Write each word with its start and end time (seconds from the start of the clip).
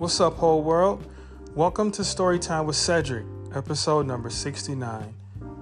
What's 0.00 0.18
up, 0.18 0.38
whole 0.38 0.62
world? 0.62 1.06
Welcome 1.54 1.90
to 1.90 2.00
Storytime 2.00 2.64
with 2.64 2.76
Cedric, 2.76 3.26
episode 3.54 4.06
number 4.06 4.30
69. 4.30 5.12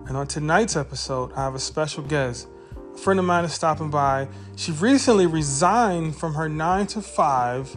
And 0.07 0.17
on 0.17 0.29
tonight's 0.29 0.77
episode, 0.77 1.33
I 1.33 1.43
have 1.43 1.57
a 1.57 1.59
special 1.59 2.05
guest. 2.05 2.47
A 2.95 2.97
friend 2.97 3.19
of 3.19 3.27
mine 3.27 3.45
is 3.45 3.53
stopping 3.53 3.91
by. 3.91 4.29
She 4.55 4.71
recently 4.71 5.27
resigned 5.27 6.15
from 6.15 6.35
her 6.35 6.49
9 6.49 6.87
to 6.87 7.03
5 7.03 7.77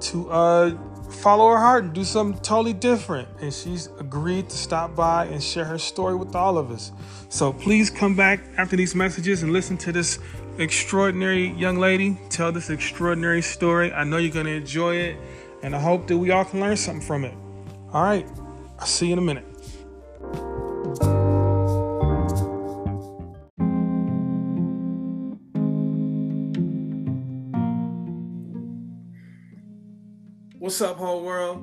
to 0.00 0.30
uh, 0.30 0.78
follow 1.10 1.50
her 1.50 1.58
heart 1.58 1.84
and 1.84 1.92
do 1.92 2.02
something 2.02 2.40
totally 2.40 2.72
different. 2.72 3.28
And 3.42 3.52
she's 3.52 3.88
agreed 3.98 4.48
to 4.48 4.56
stop 4.56 4.96
by 4.96 5.26
and 5.26 5.42
share 5.42 5.66
her 5.66 5.76
story 5.76 6.14
with 6.14 6.34
all 6.34 6.56
of 6.56 6.70
us. 6.70 6.92
So 7.28 7.52
please 7.52 7.90
come 7.90 8.16
back 8.16 8.40
after 8.56 8.74
these 8.74 8.94
messages 8.94 9.42
and 9.42 9.52
listen 9.52 9.76
to 9.76 9.92
this 9.92 10.18
extraordinary 10.56 11.48
young 11.48 11.76
lady 11.76 12.18
tell 12.30 12.52
this 12.52 12.70
extraordinary 12.70 13.42
story. 13.42 13.92
I 13.92 14.04
know 14.04 14.16
you're 14.16 14.32
going 14.32 14.46
to 14.46 14.52
enjoy 14.52 14.94
it 14.96 15.16
and 15.62 15.76
I 15.76 15.80
hope 15.80 16.06
that 16.06 16.16
we 16.16 16.30
all 16.30 16.44
can 16.44 16.60
learn 16.60 16.76
something 16.76 17.06
from 17.06 17.24
it. 17.24 17.34
All 17.92 18.02
right, 18.02 18.26
I'll 18.78 18.86
see 18.86 19.08
you 19.08 19.12
in 19.14 19.18
a 19.18 19.22
minute. 19.22 19.44
What's 30.58 30.80
up, 30.80 30.96
whole 30.96 31.24
world? 31.24 31.62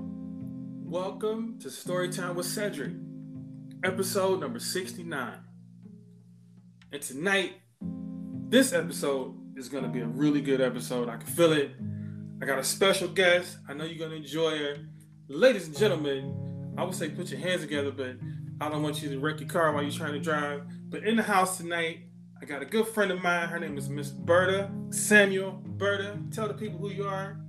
Welcome 0.83 1.59
to 1.59 1.69
Storytime 1.69 2.35
with 2.35 2.45
Cedric, 2.45 2.93
episode 3.83 4.41
number 4.41 4.59
69. 4.59 5.33
And 6.91 7.01
tonight, 7.01 7.53
this 8.49 8.73
episode 8.73 9.35
is 9.57 9.69
going 9.69 9.83
to 9.83 9.89
be 9.89 10.01
a 10.01 10.07
really 10.07 10.41
good 10.41 10.61
episode. 10.61 11.09
I 11.09 11.17
can 11.17 11.27
feel 11.27 11.53
it. 11.53 11.71
I 12.39 12.45
got 12.45 12.59
a 12.59 12.63
special 12.63 13.07
guest. 13.07 13.57
I 13.67 13.73
know 13.73 13.83
you're 13.83 13.97
gonna 13.97 14.19
enjoy 14.19 14.57
her. 14.59 14.75
Ladies 15.27 15.65
and 15.65 15.75
gentlemen, 15.75 16.75
I 16.77 16.83
would 16.83 16.93
say 16.93 17.09
put 17.09 17.31
your 17.31 17.39
hands 17.39 17.61
together, 17.61 17.89
but 17.89 18.15
I 18.61 18.69
don't 18.69 18.83
want 18.83 19.01
you 19.01 19.09
to 19.09 19.19
wreck 19.19 19.39
your 19.39 19.49
car 19.49 19.71
while 19.71 19.81
you're 19.81 19.91
trying 19.91 20.13
to 20.13 20.19
drive. 20.19 20.61
But 20.89 21.03
in 21.03 21.15
the 21.15 21.23
house 21.23 21.57
tonight, 21.57 22.01
I 22.39 22.45
got 22.45 22.61
a 22.61 22.65
good 22.65 22.87
friend 22.89 23.09
of 23.09 23.23
mine. 23.23 23.47
Her 23.47 23.59
name 23.59 23.75
is 23.75 23.89
Miss 23.89 24.09
Berta 24.09 24.69
Samuel. 24.91 25.63
Berta, 25.65 26.19
tell 26.31 26.47
the 26.47 26.53
people 26.53 26.77
who 26.77 26.89
you 26.89 27.07
are. 27.07 27.39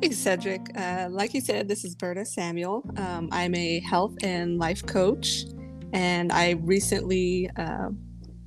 Hey, 0.00 0.12
Cedric. 0.12 0.70
Uh, 0.74 1.08
like 1.10 1.34
you 1.34 1.42
said, 1.42 1.68
this 1.68 1.84
is 1.84 1.94
Berta 1.94 2.24
Samuel. 2.24 2.82
Um, 2.96 3.28
I'm 3.30 3.54
a 3.54 3.80
health 3.80 4.14
and 4.22 4.56
life 4.56 4.86
coach, 4.86 5.44
and 5.92 6.32
I 6.32 6.52
recently 6.62 7.50
uh, 7.56 7.90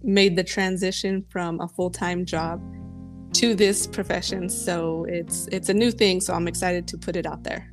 made 0.01 0.35
the 0.35 0.43
transition 0.43 1.23
from 1.29 1.61
a 1.61 1.67
full 1.67 1.91
time 1.91 2.25
job 2.25 2.59
to 3.33 3.55
this 3.55 3.87
profession. 3.87 4.49
So 4.49 5.05
it's 5.09 5.47
it's 5.47 5.69
a 5.69 5.73
new 5.73 5.91
thing. 5.91 6.21
So 6.21 6.33
I'm 6.33 6.47
excited 6.47 6.87
to 6.89 6.97
put 6.97 7.15
it 7.15 7.25
out 7.25 7.43
there. 7.43 7.69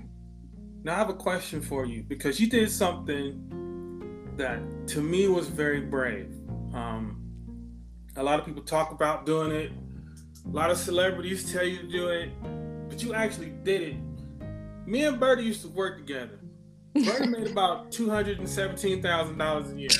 Now 0.83 0.94
I 0.94 0.98
have 0.98 1.11
a 1.11 1.14
question 1.14 1.61
for 1.61 1.84
you 1.84 2.03
because 2.03 2.41
you 2.41 2.48
did 2.48 2.70
something 2.70 4.33
that 4.36 4.61
to 4.88 5.00
me 5.00 5.28
was 5.28 5.48
very 5.48 5.81
brave. 5.81 6.33
Um, 6.72 7.22
a 8.16 8.22
lot 8.22 8.41
of 8.41 8.47
people 8.47 8.62
talk 8.62 8.92
about 8.92 9.27
doing 9.27 9.53
it. 9.53 9.72
A 10.47 10.48
lot 10.48 10.70
of 10.70 10.78
celebrities 10.78 11.53
tell 11.53 11.64
you 11.64 11.78
to 11.78 11.88
do 11.88 12.08
it, 12.08 12.31
but 12.88 13.03
you 13.03 13.12
actually 13.12 13.50
did 13.62 13.83
it. 13.83 13.97
Me 14.86 15.05
and 15.05 15.20
Bertie 15.20 15.44
used 15.44 15.61
to 15.62 15.69
work 15.69 15.98
together. 15.98 16.41
Bertie 16.94 17.28
made 17.28 17.47
about 17.50 17.92
two 17.92 18.08
hundred 18.08 18.38
and 18.38 18.48
seventeen 18.48 19.03
thousand 19.03 19.36
dollars 19.36 19.70
a 19.70 19.78
year. 19.78 19.91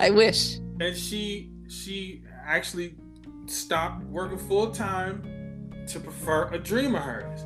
I 0.00 0.10
wish. 0.10 0.56
And 0.80 0.96
she 0.96 1.52
she 1.68 2.24
actually 2.44 2.96
stopped 3.46 4.04
working 4.04 4.38
full 4.38 4.70
time 4.70 5.72
to 5.88 6.00
prefer 6.00 6.48
a 6.52 6.58
dream 6.58 6.94
of 6.94 7.02
hers. 7.02 7.44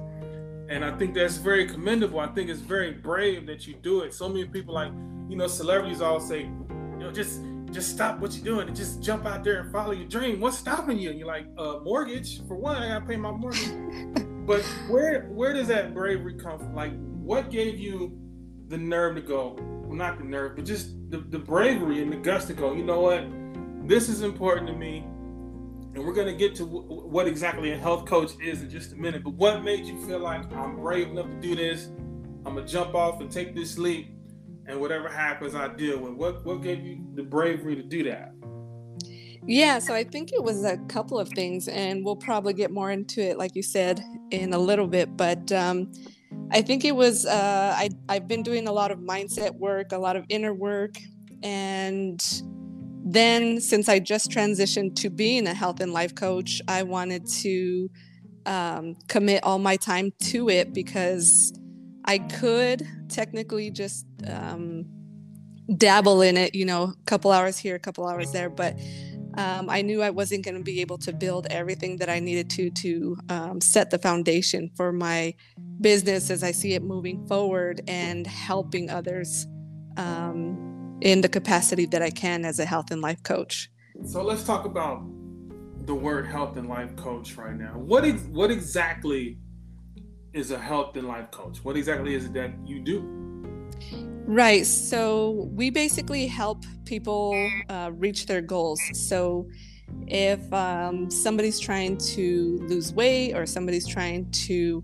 And 0.69 0.85
I 0.85 0.97
think 0.97 1.15
that's 1.15 1.37
very 1.37 1.67
commendable. 1.67 2.19
I 2.19 2.27
think 2.29 2.51
it's 2.51 2.61
very 2.61 2.93
brave 2.93 3.47
that 3.47 3.67
you 3.67 3.75
do 3.75 4.01
it. 4.01 4.13
So 4.15 4.29
many 4.29 4.45
people 4.47 4.75
like, 4.75 4.93
you 5.29 5.37
know, 5.37 5.47
celebrities 5.47 6.01
all 6.01 6.21
say, 6.21 6.43
you 6.43 6.99
know, 6.99 7.13
just 7.13 7.41
just 7.73 7.91
stop 7.91 8.21
what 8.21 8.33
you're 8.35 8.45
doing 8.45 8.69
and 8.69 8.77
just 8.77 9.03
jump 9.03 9.27
out 9.27 9.45
there 9.45 9.61
and 9.61 9.73
follow 9.73 9.93
your 9.93 10.09
dream. 10.09 10.41
What's 10.41 10.57
stopping 10.57 10.99
you? 10.99 11.11
And 11.11 11.19
you're 11.19 11.29
like, 11.29 11.47
uh, 11.59 11.81
mortgage. 11.83 12.47
For 12.47 12.57
one, 12.57 12.77
I 12.77 12.89
gotta 12.89 13.05
pay 13.05 13.17
my 13.17 13.31
mortgage. 13.31 13.71
but 14.47 14.63
where 14.89 15.23
where 15.25 15.53
does 15.53 15.69
that 15.69 15.95
bravery 15.95 16.35
come 16.35 16.59
from? 16.59 16.75
Like, 16.75 16.93
what 17.19 17.51
gave 17.51 17.79
you 17.79 18.19
the 18.69 18.79
nerve 18.79 19.17
to 19.17 19.21
go? 19.21 19.57
Well, 19.61 19.97
not 19.97 20.19
the 20.19 20.25
nerve, 20.25 20.57
but 20.57 20.65
just 20.65 21.11
the, 21.11 21.19
the 21.19 21.39
bravery 21.39 22.03
and 22.03 22.13
the 22.13 22.17
guts 22.17 22.47
to 22.47 22.55
go, 22.55 22.73
you 22.73 22.85
know 22.85 23.01
what? 23.01 23.25
This 23.87 24.09
is 24.09 24.23
important 24.23 24.67
to 24.67 24.75
me 24.75 25.07
and 25.97 26.05
we're 26.05 26.13
going 26.13 26.27
to 26.27 26.35
get 26.35 26.55
to 26.55 26.67
w- 26.67 26.83
what 26.87 27.27
exactly 27.27 27.73
a 27.73 27.77
health 27.77 28.05
coach 28.05 28.33
is 28.39 28.61
in 28.61 28.69
just 28.69 28.93
a 28.93 28.97
minute. 28.97 29.25
But 29.25 29.33
what 29.33 29.65
made 29.65 29.87
you 29.87 29.99
feel 30.07 30.19
like 30.19 30.53
I'm 30.53 30.77
brave 30.77 31.09
enough 31.09 31.27
to 31.27 31.41
do 31.41 31.57
this? 31.57 31.89
I'm 32.45 32.55
gonna 32.55 32.67
jump 32.67 32.95
off 32.95 33.21
and 33.21 33.33
take 33.33 33.57
this 33.57 33.77
leap, 33.77 34.15
and 34.67 34.81
whatever 34.81 35.09
happens, 35.09 35.57
I 35.57 35.67
deal 35.67 35.99
with. 35.99 36.13
What 36.13 36.45
what 36.45 36.63
gave 36.63 36.85
you 36.85 37.05
the 37.15 37.23
bravery 37.25 37.75
to 37.75 37.83
do 37.83 38.05
that? 38.05 38.35
Yeah, 39.45 39.79
so 39.79 39.95
I 39.95 40.05
think 40.05 40.33
it 40.33 40.43
was 40.43 40.65
a 40.65 40.77
couple 40.87 41.19
of 41.19 41.29
things, 41.31 41.67
and 41.67 42.05
we'll 42.05 42.15
probably 42.15 42.53
get 42.53 42.71
more 42.71 42.91
into 42.91 43.21
it, 43.21 43.39
like 43.39 43.57
you 43.57 43.63
said, 43.63 44.01
in 44.31 44.53
a 44.53 44.59
little 44.59 44.87
bit. 44.87 45.17
But 45.17 45.51
um, 45.51 45.91
I 46.53 46.63
think 46.63 46.85
it 46.85 46.95
was 46.95 47.27
uh, 47.27 47.75
I 47.77 47.89
I've 48.09 48.29
been 48.29 48.45
doing 48.45 48.69
a 48.69 48.73
lot 48.73 48.93
of 48.93 48.99
mindset 48.99 49.55
work, 49.57 49.91
a 49.91 49.99
lot 49.99 50.15
of 50.15 50.25
inner 50.29 50.55
work, 50.55 50.99
and 51.43 52.23
then 53.07 53.61
since 53.61 53.89
i 53.89 53.99
just 54.01 54.31
transitioned 54.31 54.97
to 54.97 55.09
being 55.09 55.47
a 55.47 55.55
health 55.55 55.81
and 55.81 55.93
life 55.93 56.15
coach 56.15 56.61
i 56.67 56.83
wanted 56.83 57.25
to 57.27 57.89
um, 58.47 58.97
commit 59.09 59.43
all 59.45 59.59
my 59.59 59.77
time 59.77 60.13
to 60.21 60.49
it 60.49 60.75
because 60.75 61.53
i 62.05 62.19
could 62.19 62.87
technically 63.09 63.71
just 63.71 64.07
um, 64.29 64.85
dabble 65.77 66.21
in 66.21 66.37
it 66.37 66.55
you 66.55 66.65
know 66.65 66.83
a 66.83 66.95
couple 67.07 67.31
hours 67.31 67.59
here 67.59 67.77
a 67.77 67.79
couple 67.79 68.07
hours 68.07 68.33
there 68.33 68.51
but 68.51 68.75
um, 69.37 69.71
i 69.71 69.83
knew 69.83 70.03
i 70.03 70.11
wasn't 70.11 70.45
going 70.45 70.57
to 70.57 70.63
be 70.63 70.81
able 70.81 70.99
to 70.99 71.13
build 71.13 71.47
everything 71.51 71.97
that 71.99 72.09
i 72.09 72.19
needed 72.19 72.51
to 72.51 72.71
to 72.71 73.17
um, 73.29 73.61
set 73.61 73.91
the 73.91 73.99
foundation 73.99 74.69
for 74.77 74.93
my 74.93 75.33
business 75.81 76.29
as 76.31 76.43
i 76.43 76.51
see 76.51 76.75
it 76.75 76.83
moving 76.83 77.25
forward 77.29 77.81
and 77.87 78.27
helping 78.27 78.91
others 78.91 79.47
um, 79.97 80.76
in 81.01 81.21
the 81.21 81.29
capacity 81.29 81.87
that 81.87 82.03
I 82.03 82.11
can 82.11 82.45
as 82.45 82.59
a 82.59 82.65
health 82.65 82.91
and 82.91 83.01
life 83.01 83.23
coach. 83.23 83.71
So 84.05 84.23
let's 84.23 84.45
talk 84.45 84.65
about 84.65 85.03
the 85.87 85.95
word 85.95 86.27
health 86.27 86.57
and 86.57 86.69
life 86.69 86.95
coach 86.97 87.37
right 87.37 87.55
now. 87.55 87.79
What 87.79 88.05
ex- 88.05 88.23
what 88.31 88.51
exactly 88.51 89.39
is 90.33 90.51
a 90.51 90.59
health 90.59 90.97
and 90.97 91.09
life 91.09 91.31
coach? 91.31 91.65
What 91.65 91.77
exactly 91.77 92.15
is 92.15 92.27
it 92.27 92.35
that 92.35 92.53
you 92.65 92.81
do? 92.81 93.03
Right. 94.27 94.67
So 94.67 95.49
we 95.53 95.71
basically 95.71 96.27
help 96.27 96.65
people 96.85 97.51
uh, 97.69 97.93
reach 97.95 98.27
their 98.27 98.41
goals. 98.41 98.81
So 98.93 99.49
if 100.09 100.53
um, 100.53 101.11
somebody's 101.11 101.61
trying 101.61 101.97
to 101.99 102.59
lose 102.63 102.93
weight 102.93 103.35
or 103.35 103.47
somebody's 103.47 103.87
trying 103.87 104.29
to 104.33 104.83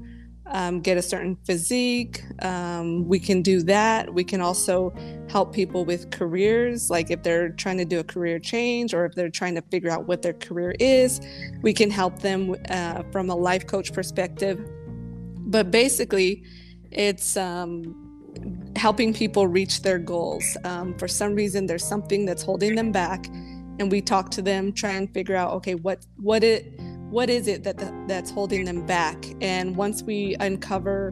um, 0.52 0.80
get 0.80 0.98
a 0.98 1.02
certain 1.02 1.36
physique. 1.44 2.22
Um, 2.42 3.08
we 3.08 3.18
can 3.18 3.42
do 3.42 3.62
that. 3.62 4.12
We 4.12 4.22
can 4.22 4.40
also 4.40 4.94
help 5.28 5.52
people 5.52 5.84
with 5.84 6.10
careers, 6.10 6.90
like 6.90 7.10
if 7.10 7.22
they're 7.22 7.50
trying 7.50 7.78
to 7.78 7.86
do 7.86 8.00
a 8.00 8.04
career 8.04 8.38
change 8.38 8.92
or 8.94 9.06
if 9.06 9.14
they're 9.14 9.30
trying 9.30 9.54
to 9.54 9.62
figure 9.62 9.90
out 9.90 10.06
what 10.06 10.20
their 10.20 10.34
career 10.34 10.74
is, 10.78 11.20
we 11.62 11.72
can 11.72 11.90
help 11.90 12.18
them 12.20 12.54
uh, 12.68 13.02
from 13.10 13.30
a 13.30 13.34
life 13.34 13.66
coach 13.66 13.92
perspective. 13.92 14.60
But 15.38 15.70
basically, 15.70 16.44
it's 16.90 17.36
um, 17.38 18.72
helping 18.76 19.14
people 19.14 19.46
reach 19.46 19.82
their 19.82 19.98
goals. 19.98 20.56
Um, 20.64 20.96
for 20.98 21.08
some 21.08 21.34
reason, 21.34 21.66
there's 21.66 21.84
something 21.84 22.26
that's 22.26 22.42
holding 22.42 22.74
them 22.74 22.92
back, 22.92 23.26
and 23.78 23.90
we 23.90 24.02
talk 24.02 24.30
to 24.32 24.42
them, 24.42 24.72
try 24.72 24.90
and 24.90 25.12
figure 25.12 25.36
out, 25.36 25.52
okay, 25.52 25.74
what 25.74 26.04
what 26.16 26.44
it 26.44 26.78
what 27.12 27.28
is 27.28 27.46
it 27.46 27.62
that 27.62 27.76
the, 27.76 27.92
that's 28.08 28.30
holding 28.30 28.64
them 28.64 28.86
back? 28.86 29.26
And 29.42 29.76
once 29.76 30.02
we 30.02 30.34
uncover 30.40 31.10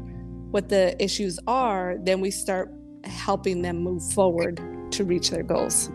what 0.50 0.70
the 0.70 1.00
issues 1.02 1.38
are 1.46 1.96
then 2.00 2.20
we 2.20 2.30
start 2.30 2.72
helping 3.04 3.62
them 3.62 3.78
move 3.78 4.02
forward 4.12 4.60
to 4.90 5.04
reach 5.04 5.30
their 5.30 5.42
goals. 5.42 5.90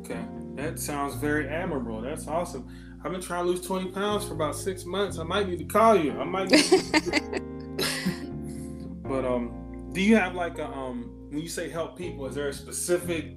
Okay. 0.00 0.22
That 0.54 0.78
sounds 0.78 1.16
very 1.16 1.48
admirable. 1.48 2.02
That's 2.02 2.28
awesome. 2.28 2.68
I've 3.02 3.12
been 3.12 3.20
trying 3.20 3.44
to 3.44 3.50
lose 3.50 3.60
20 3.62 3.92
pounds 3.92 4.26
for 4.26 4.34
about 4.34 4.56
six 4.56 4.84
months. 4.84 5.18
I 5.18 5.24
might 5.24 5.48
need 5.48 5.58
to 5.58 5.64
call 5.64 5.96
you. 5.96 6.12
I 6.12 6.24
might 6.24 6.50
but 9.04 9.24
um 9.24 9.90
do 9.92 10.02
you 10.02 10.16
have 10.16 10.34
like 10.34 10.58
a 10.58 10.66
um 10.66 11.10
when 11.30 11.40
you 11.40 11.48
say 11.48 11.70
help 11.70 11.96
people 11.96 12.26
is 12.26 12.34
there 12.34 12.48
a 12.48 12.52
specific 12.52 13.36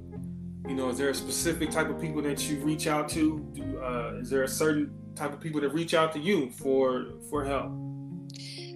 you 0.68 0.76
know 0.76 0.90
is 0.90 0.98
there 0.98 1.10
a 1.10 1.16
specific 1.16 1.72
type 1.72 1.90
of 1.90 2.02
people 2.02 2.22
that 2.24 2.50
you 2.50 2.58
reach 2.58 2.88
out 2.88 3.08
to? 3.10 3.40
Do, 3.54 3.82
uh, 3.82 4.18
is 4.20 4.30
there 4.30 4.44
a 4.44 4.48
certain 4.48 4.92
type 5.20 5.34
of 5.34 5.40
people 5.40 5.62
that 5.62 5.70
reach 5.70 5.94
out 5.94 6.14
to 6.14 6.20
you 6.20 6.50
for 6.52 7.08
for 7.30 7.44
help? 7.44 7.72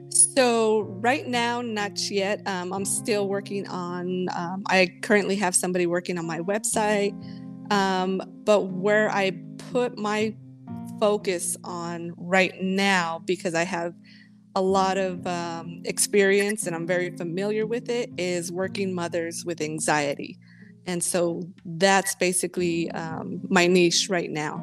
So 0.10 0.82
right 0.82 1.28
now, 1.28 1.62
not 1.62 2.10
yet. 2.12 2.42
Um, 2.48 2.74
I'm 2.74 2.86
still 2.86 3.28
working 3.28 3.68
on. 3.68 4.28
Um, 4.36 4.64
I 4.68 4.98
currently 5.02 5.36
have 5.38 5.56
somebody 5.56 5.86
working 5.88 6.18
on 6.18 6.26
my 6.28 6.40
website, 6.40 7.14
um, 7.72 8.22
but 8.44 8.66
where 8.66 9.10
I 9.10 9.32
put 9.72 9.98
my 9.98 10.36
focus 11.00 11.58
on 11.64 12.14
right 12.18 12.54
now, 12.62 13.22
because 13.26 13.56
I 13.56 13.64
have 13.64 13.94
a 14.56 14.62
lot 14.62 14.98
of 14.98 15.26
um, 15.26 15.82
experience 15.86 16.68
and 16.68 16.76
I'm 16.76 16.86
very 16.86 17.10
familiar 17.18 17.66
with 17.66 17.90
it 17.90 18.12
is 18.18 18.52
working 18.52 18.94
mothers 18.94 19.44
with 19.46 19.62
anxiety. 19.62 20.38
And 20.86 21.04
so 21.04 21.44
that's 21.66 22.14
basically 22.16 22.92
um, 22.92 23.42
my 23.50 23.68
niche 23.68 24.10
right 24.10 24.30
now. 24.30 24.62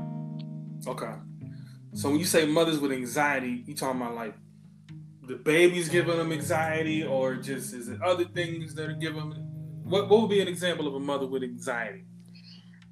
Okay. 0.87 1.12
So 1.92 2.10
when 2.10 2.19
you 2.19 2.25
say 2.25 2.46
mothers 2.46 2.78
with 2.78 2.92
anxiety, 2.92 3.64
you 3.66 3.75
talking 3.75 4.00
about 4.00 4.14
like 4.14 4.34
the 5.26 5.37
baby's 5.37 5.88
giving 5.88 6.16
them 6.16 6.32
anxiety, 6.32 7.04
or 7.04 7.37
just 7.37 7.75
is 7.75 7.88
it 7.88 8.00
other 8.02 8.25
things 8.25 8.75
that 8.75 8.88
are 8.88 8.94
giving 8.94 9.31
them? 9.31 9.46
What 9.84 10.08
What 10.08 10.22
would 10.22 10.31
be 10.31 10.40
an 10.40 10.48
example 10.48 10.87
of 10.87 10.94
a 10.94 11.00
mother 11.00 11.26
with 11.26 11.42
anxiety? 11.42 12.04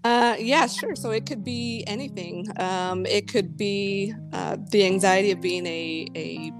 Uh, 0.04 0.36
yeah, 0.38 0.66
sure. 0.66 0.94
So 0.94 1.10
it 1.10 1.26
could 1.26 1.44
be 1.44 1.84
anything. 1.86 2.46
Um, 2.58 3.04
it 3.06 3.28
could 3.28 3.56
be 3.56 4.14
uh, 4.32 4.56
the 4.70 4.84
anxiety 4.84 5.32
of 5.32 5.40
being 5.40 5.66
a, 5.66 6.06
a, 6.14 6.52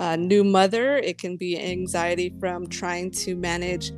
a 0.00 0.16
new 0.16 0.42
mother. 0.44 0.96
It 0.96 1.18
can 1.18 1.36
be 1.36 1.58
anxiety 1.58 2.34
from 2.40 2.66
trying 2.66 3.12
to 3.12 3.36
manage 3.36 3.92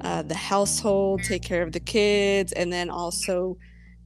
uh, 0.00 0.22
the 0.22 0.34
household, 0.34 1.22
take 1.22 1.42
care 1.42 1.62
of 1.62 1.72
the 1.72 1.80
kids, 1.80 2.52
and 2.52 2.72
then 2.72 2.90
also 2.90 3.58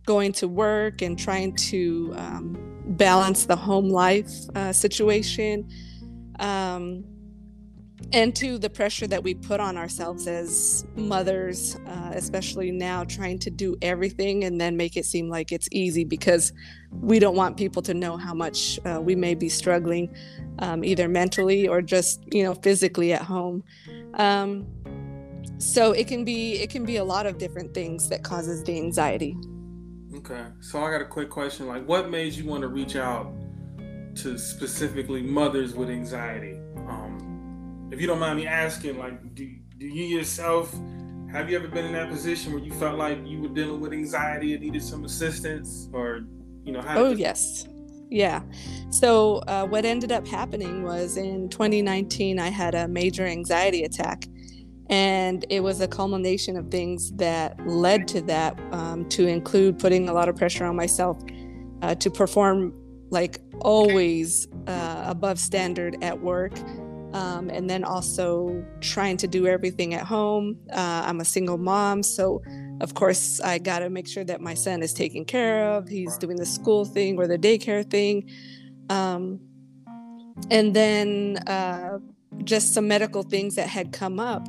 going 0.05 0.33
to 0.33 0.49
work 0.49 1.03
and 1.03 1.19
trying 1.19 1.55
to 1.57 2.13
um, 2.17 2.76
balance 2.87 3.47
the 3.47 3.57
home 3.57 3.89
life 3.89 4.33
uh, 4.55 4.73
situation. 4.73 5.69
Um, 6.39 7.05
and 8.13 8.37
to 8.37 8.59
the 8.59 8.71
pressure 8.71 9.07
that 9.07 9.23
we 9.23 9.35
put 9.35 9.59
on 9.59 9.77
ourselves 9.77 10.27
as 10.27 10.87
mothers, 10.97 11.77
uh, 11.87 12.13
especially 12.15 12.71
now, 12.71 13.05
trying 13.05 13.39
to 13.41 13.51
do 13.51 13.77
everything 13.83 14.45
and 14.45 14.61
then 14.61 14.77
make 14.77 14.97
it 14.97 15.05
seem 15.05 15.29
like 15.29 15.51
it's 15.51 15.69
easy 15.73 16.05
because 16.05 16.53
we 17.01 17.19
don't 17.19 17.35
want 17.35 17.57
people 17.57 17.83
to 17.83 17.95
know 17.95 18.17
how 18.17 18.35
much 18.35 18.79
uh, 18.85 19.01
we 19.03 19.17
may 19.17 19.35
be 19.35 19.49
struggling, 19.49 20.15
um, 20.61 20.85
either 20.85 21.09
mentally 21.09 21.67
or 21.67 21.83
just 21.83 22.23
you 22.33 22.45
know 22.45 22.55
physically 22.55 23.13
at 23.13 23.23
home. 23.23 23.65
Um, 24.15 24.67
so 25.59 25.93
it 25.93 26.07
can 26.07 26.25
be 26.25 26.55
it 26.55 26.71
can 26.71 26.85
be 26.85 26.97
a 26.97 27.05
lot 27.05 27.27
of 27.27 27.39
different 27.39 27.75
things 27.75 28.09
that 28.11 28.23
causes 28.23 28.63
the 28.63 28.77
anxiety. 28.77 29.37
Okay, 30.17 30.47
so 30.61 30.83
I 30.83 30.91
got 30.91 31.03
a 31.03 31.07
quick 31.07 31.31
question: 31.31 31.67
like, 31.67 31.87
what 31.87 32.11
made 32.11 32.33
you 32.33 32.47
want 32.47 32.63
to 32.63 32.69
reach 32.69 32.97
out 32.97 33.33
to 34.17 34.39
specifically 34.39 35.23
mothers 35.23 35.75
with 35.75 35.91
anxiety? 35.91 36.61
if 37.91 38.01
you 38.01 38.07
don't 38.07 38.19
mind 38.19 38.37
me 38.37 38.47
asking, 38.47 38.99
like, 38.99 39.35
do, 39.35 39.49
do 39.79 39.87
you 39.87 40.05
yourself 40.05 40.75
have 41.31 41.51
you 41.51 41.57
ever 41.57 41.69
been 41.69 41.85
in 41.85 41.93
that 41.93 42.09
position 42.09 42.53
where 42.53 42.63
you 42.63 42.73
felt 42.73 42.97
like 42.97 43.19
you 43.27 43.41
were 43.41 43.49
dealing 43.49 43.81
with 43.81 43.93
anxiety 43.93 44.55
and 44.55 44.63
needed 44.63 44.83
some 44.83 45.05
assistance, 45.05 45.89
or 45.93 46.21
you 46.65 46.73
know? 46.73 46.81
How 46.81 46.99
oh 46.99 47.11
yes, 47.11 47.67
yeah. 48.09 48.43
So 48.91 49.37
uh, 49.49 49.67
what 49.67 49.85
ended 49.85 50.13
up 50.13 50.27
happening 50.27 50.83
was 50.83 51.17
in 51.17 51.49
2019, 51.49 52.39
I 52.39 52.49
had 52.49 52.75
a 52.75 52.89
major 52.89 53.27
anxiety 53.27 53.83
attack, 53.83 54.27
and 54.89 55.45
it 55.51 55.61
was 55.61 55.81
a 55.81 55.89
culmination 55.89 56.57
of 56.57 56.71
things 56.71 57.13
that 57.13 57.59
led 57.67 58.07
to 58.09 58.21
that, 58.23 58.59
um, 58.73 59.09
to 59.11 59.27
include 59.27 59.79
putting 59.79 60.09
a 60.09 60.13
lot 60.13 60.29
of 60.29 60.37
pressure 60.37 60.65
on 60.65 60.77
myself 60.77 61.19
uh, 61.83 61.95
to 61.97 62.11
perform 62.11 62.73
like 63.11 63.41
always 63.61 64.49
uh, 64.67 65.05
above 65.07 65.39
standard 65.39 65.97
at 66.03 66.21
work 66.21 66.53
um, 67.13 67.49
and 67.51 67.71
then 67.71 67.83
also 67.83 68.65
trying 68.81 69.17
to 69.17 69.27
do 69.27 69.47
everything 69.47 69.95
at 69.95 70.05
home. 70.05 70.59
Uh, 70.71 71.05
I'm 71.07 71.21
a 71.21 71.25
single 71.25 71.57
mom, 71.57 72.03
so 72.03 72.43
of 72.81 72.95
course 72.95 73.41
I 73.41 73.59
got 73.59 73.79
to 73.79 73.91
make 73.91 74.07
sure 74.07 74.25
that 74.25 74.41
my 74.41 74.55
son 74.55 74.83
is 74.83 74.93
taken 74.93 75.25
care 75.25 75.71
of. 75.73 75.89
He's 75.89 76.19
doing 76.19 76.37
the 76.37 76.45
school 76.45 76.85
thing 76.85 77.19
or 77.19 77.27
the 77.27 77.39
daycare 77.39 77.89
thing, 77.89 78.29
um, 78.91 79.41
and 80.51 80.75
then 80.75 81.39
uh, 81.47 81.99
just 82.45 82.75
some 82.75 82.87
medical 82.87 83.23
things 83.23 83.55
that 83.55 83.69
had 83.69 83.93
come 83.93 84.21
up 84.21 84.47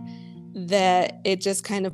that 0.58 1.22
it 1.24 1.42
just 1.42 1.64
kind 1.64 1.86
of 1.86 1.94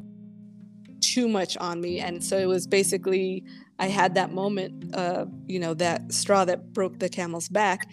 too 1.02 1.28
much 1.28 1.58
on 1.58 1.82
me, 1.82 2.00
and 2.00 2.24
so 2.24 2.38
it 2.38 2.48
was 2.48 2.66
basically 2.66 3.44
I 3.80 3.88
had 3.88 4.16
that 4.16 4.32
moment, 4.32 4.96
uh, 4.96 5.26
you 5.48 5.60
know, 5.60 5.74
that 5.76 6.14
straw 6.14 6.46
that 6.46 6.74
broke 6.74 7.00
the 7.00 7.10
camel's 7.10 7.50
back 7.50 7.90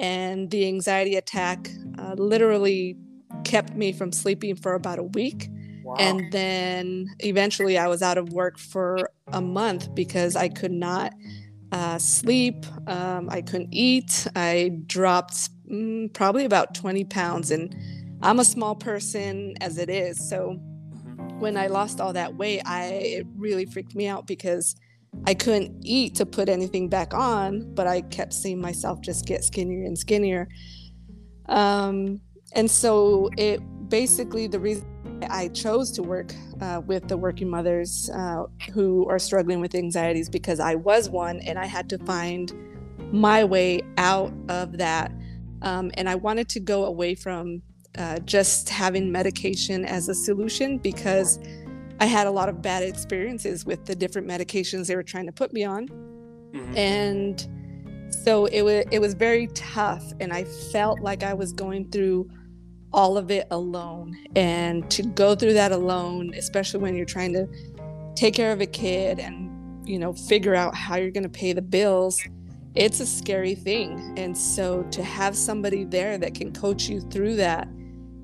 and 0.00 0.50
the 0.50 0.66
anxiety 0.66 1.16
attack 1.16 1.70
uh, 1.98 2.14
literally 2.14 2.96
kept 3.44 3.74
me 3.74 3.92
from 3.92 4.12
sleeping 4.12 4.56
for 4.56 4.74
about 4.74 4.98
a 4.98 5.04
week. 5.04 5.48
Wow. 5.82 5.96
And 5.98 6.32
then 6.32 7.08
eventually 7.20 7.78
I 7.78 7.88
was 7.88 8.02
out 8.02 8.18
of 8.18 8.32
work 8.32 8.58
for 8.58 9.10
a 9.28 9.40
month 9.40 9.94
because 9.94 10.36
I 10.36 10.48
could 10.48 10.72
not 10.72 11.14
uh, 11.72 11.98
sleep. 11.98 12.66
Um, 12.86 13.28
I 13.30 13.42
couldn't 13.42 13.72
eat. 13.72 14.26
I 14.36 14.72
dropped 14.86 15.50
mm, 15.70 16.12
probably 16.12 16.44
about 16.44 16.74
20 16.74 17.04
pounds. 17.04 17.50
And 17.50 17.74
I'm 18.22 18.40
a 18.40 18.44
small 18.44 18.74
person 18.74 19.54
as 19.60 19.78
it 19.78 19.88
is. 19.88 20.28
So 20.28 20.58
when 21.38 21.56
I 21.56 21.68
lost 21.68 22.00
all 22.00 22.12
that 22.12 22.34
weight, 22.36 22.62
I 22.64 22.84
it 22.84 23.26
really 23.36 23.64
freaked 23.64 23.94
me 23.94 24.08
out 24.08 24.26
because 24.26 24.74
I 25.26 25.34
couldn't 25.34 25.82
eat 25.84 26.14
to 26.16 26.26
put 26.26 26.48
anything 26.48 26.88
back 26.88 27.14
on, 27.14 27.74
but 27.74 27.86
I 27.86 28.02
kept 28.02 28.32
seeing 28.32 28.60
myself 28.60 29.00
just 29.00 29.26
get 29.26 29.44
skinnier 29.44 29.84
and 29.84 29.96
skinnier. 29.96 30.48
Um, 31.48 32.20
and 32.54 32.70
so 32.70 33.30
it 33.36 33.60
basically 33.88 34.46
the 34.48 34.58
reason 34.58 34.86
I 35.30 35.48
chose 35.48 35.90
to 35.92 36.02
work 36.02 36.32
uh, 36.60 36.80
with 36.84 37.08
the 37.08 37.16
working 37.16 37.48
mothers 37.48 38.10
uh, 38.14 38.44
who 38.72 39.08
are 39.08 39.18
struggling 39.18 39.60
with 39.60 39.74
anxieties 39.74 40.28
because 40.28 40.60
I 40.60 40.74
was 40.74 41.08
one 41.08 41.40
and 41.40 41.58
I 41.58 41.66
had 41.66 41.88
to 41.90 41.98
find 41.98 42.52
my 43.12 43.44
way 43.44 43.82
out 43.96 44.32
of 44.48 44.78
that. 44.78 45.12
Um, 45.62 45.90
and 45.94 46.08
I 46.08 46.14
wanted 46.14 46.48
to 46.50 46.60
go 46.60 46.84
away 46.84 47.14
from 47.14 47.62
uh, 47.96 48.18
just 48.20 48.68
having 48.68 49.10
medication 49.10 49.84
as 49.84 50.08
a 50.08 50.14
solution 50.14 50.78
because 50.78 51.38
I 52.00 52.06
had 52.06 52.26
a 52.26 52.30
lot 52.30 52.48
of 52.48 52.62
bad 52.62 52.82
experiences 52.82 53.64
with 53.64 53.84
the 53.84 53.94
different 53.94 54.28
medications 54.28 54.86
they 54.86 54.96
were 54.96 55.02
trying 55.02 55.26
to 55.26 55.32
put 55.32 55.52
me 55.52 55.64
on. 55.64 55.88
Mm-hmm. 55.88 56.76
And 56.76 57.48
so 58.10 58.46
it 58.46 58.62
was 58.62 58.84
it 58.90 59.00
was 59.00 59.14
very 59.14 59.48
tough 59.48 60.04
and 60.20 60.32
I 60.32 60.44
felt 60.44 61.00
like 61.00 61.22
I 61.22 61.34
was 61.34 61.52
going 61.52 61.90
through 61.90 62.30
all 62.92 63.18
of 63.18 63.30
it 63.30 63.46
alone. 63.50 64.16
And 64.36 64.88
to 64.90 65.02
go 65.02 65.34
through 65.34 65.54
that 65.54 65.72
alone, 65.72 66.32
especially 66.34 66.80
when 66.80 66.94
you're 66.94 67.06
trying 67.06 67.32
to 67.34 67.48
take 68.14 68.34
care 68.34 68.52
of 68.52 68.60
a 68.60 68.66
kid 68.66 69.18
and 69.18 69.88
you 69.88 69.98
know 69.98 70.12
figure 70.12 70.54
out 70.54 70.74
how 70.74 70.96
you're 70.96 71.10
going 71.10 71.24
to 71.24 71.28
pay 71.28 71.52
the 71.52 71.62
bills, 71.62 72.22
it's 72.74 73.00
a 73.00 73.06
scary 73.06 73.54
thing. 73.54 74.14
And 74.16 74.36
so 74.36 74.84
to 74.92 75.02
have 75.02 75.36
somebody 75.36 75.84
there 75.84 76.16
that 76.18 76.34
can 76.34 76.52
coach 76.52 76.88
you 76.88 77.00
through 77.00 77.36
that 77.36 77.68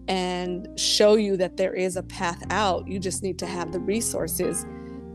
and 0.08 0.68
show 0.78 1.14
you 1.14 1.36
that 1.38 1.56
there 1.56 1.74
is 1.74 1.96
a 1.96 2.02
path 2.02 2.42
out. 2.50 2.86
You 2.86 2.98
just 2.98 3.22
need 3.22 3.38
to 3.38 3.46
have 3.46 3.72
the 3.72 3.80
resources 3.80 4.66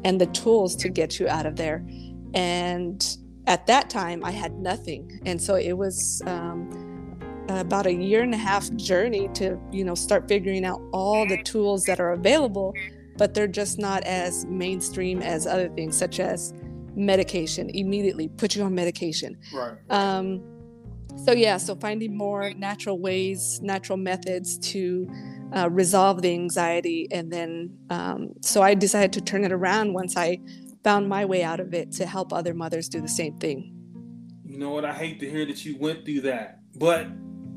and 0.04 0.20
the 0.20 0.26
tools 0.28 0.76
to 0.78 0.90
get 0.90 1.20
you 1.20 1.28
out 1.28 1.46
of 1.46 1.56
there. 1.56 1.86
And 2.34 3.06
at 3.48 3.68
that 3.68 3.90
time, 3.90 4.24
I 4.24 4.32
had 4.32 4.54
nothing. 4.60 5.22
And 5.26 5.42
so 5.42 5.56
it 5.56 5.74
was 5.74 6.22
um, 6.26 7.18
about 7.50 7.86
a 7.86 7.94
year 7.94 8.22
and 8.22 8.34
a 8.34 8.38
half 8.38 8.74
journey 8.76 9.28
to, 9.34 9.60
you 9.72 9.84
know, 9.84 9.96
start 9.96 10.28
figuring 10.28 10.66
out 10.66 10.82
all 10.92 11.28
the 11.28 11.42
tools 11.44 11.84
that 11.86 12.00
are 12.00 12.12
available, 12.12 12.74
but 13.18 13.34
they're 13.34 13.48
just 13.48 13.80
not 13.80 14.04
as 14.04 14.46
mainstream 14.46 15.22
as 15.22 15.46
other 15.48 15.70
things, 15.70 15.98
such 15.98 16.20
as 16.20 16.54
medication, 16.96 17.70
immediately 17.72 18.28
put 18.28 18.56
you 18.56 18.64
on 18.64 18.76
medication. 18.76 19.38
Right. 19.54 19.74
Um, 19.90 20.44
so 21.26 21.32
yeah 21.32 21.58
so 21.58 21.76
finding 21.76 22.18
more 22.18 22.54
natural 22.54 23.00
ways 23.00 23.60
natural 23.62 23.98
methods 23.98 24.58
to 24.60 25.10
uh, 25.56 25.70
resolve 25.70 26.22
the 26.22 26.32
anxiety 26.32 27.08
and 27.12 27.32
then 27.32 27.76
um, 27.90 28.30
so 28.42 28.62
i 28.62 28.74
decided 28.74 29.12
to 29.14 29.22
turn 29.22 29.44
it 29.44 29.52
around 29.52 29.94
once 29.94 30.16
i 30.16 30.38
found 30.84 31.10
my 31.10 31.26
way 31.26 31.44
out 31.44 31.60
of 31.60 31.74
it 31.74 31.92
to 31.92 32.06
help 32.06 32.32
other 32.32 32.54
mothers 32.54 32.88
do 32.88 33.02
the 33.02 33.08
same 33.08 33.38
thing. 33.38 33.76
You 34.46 34.58
know 34.58 34.70
what? 34.70 34.86
I 34.86 34.94
hate 34.94 35.20
to 35.20 35.30
hear 35.30 35.46
that 35.46 35.66
you 35.66 35.78
went 35.78 36.06
through 36.06 36.22
that 36.22 36.60
but 36.76 37.08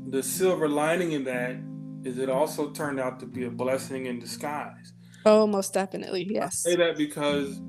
the 0.07 0.21
silver 0.21 0.67
lining 0.67 1.13
in 1.13 1.23
that 1.23 1.55
is 2.03 2.17
it 2.17 2.29
also 2.29 2.71
turned 2.71 2.99
out 2.99 3.19
to 3.21 3.25
be 3.25 3.45
a 3.45 3.49
blessing 3.49 4.07
in 4.07 4.19
disguise. 4.19 4.93
Oh 5.25 5.47
most 5.47 5.73
definitely 5.73 6.27
yes. 6.29 6.65
I 6.65 6.71
say 6.71 6.75
that 6.77 6.97
because 6.97 7.59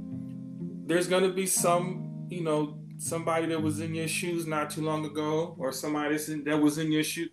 there's 0.87 1.07
going 1.07 1.23
to 1.23 1.33
be 1.33 1.47
some 1.47 2.27
you 2.29 2.43
know 2.43 2.79
somebody 2.99 3.47
that 3.47 3.63
was 3.63 3.81
in 3.81 3.95
your 3.95 4.09
shoes 4.09 4.47
not 4.47 4.71
too 4.71 4.83
long 4.83 5.05
ago, 5.05 5.55
or 5.59 5.73
somebody 5.73 6.17
that 6.17 6.61
was 6.61 6.79
in 6.79 6.93
your 6.93 7.05
shoe. 7.05 7.29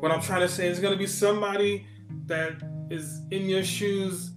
What 0.00 0.12
I'm 0.12 0.20
trying 0.20 0.40
to 0.40 0.48
say 0.48 0.68
is 0.68 0.80
going 0.80 0.92
to 0.92 0.98
be 0.98 1.06
somebody 1.06 1.86
that 2.26 2.62
is 2.90 3.22
in 3.30 3.48
your 3.48 3.64
shoes 3.64 4.32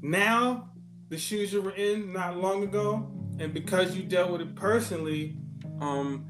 now, 0.00 0.70
the 1.08 1.18
shoes 1.18 1.52
you 1.52 1.62
were 1.62 1.74
in 1.76 2.12
not 2.12 2.36
long 2.36 2.62
ago, 2.62 3.10
and 3.38 3.52
because 3.52 3.96
you 3.96 4.02
dealt 4.02 4.30
with 4.30 4.40
it 4.40 4.54
personally, 4.54 5.36
um, 5.80 6.26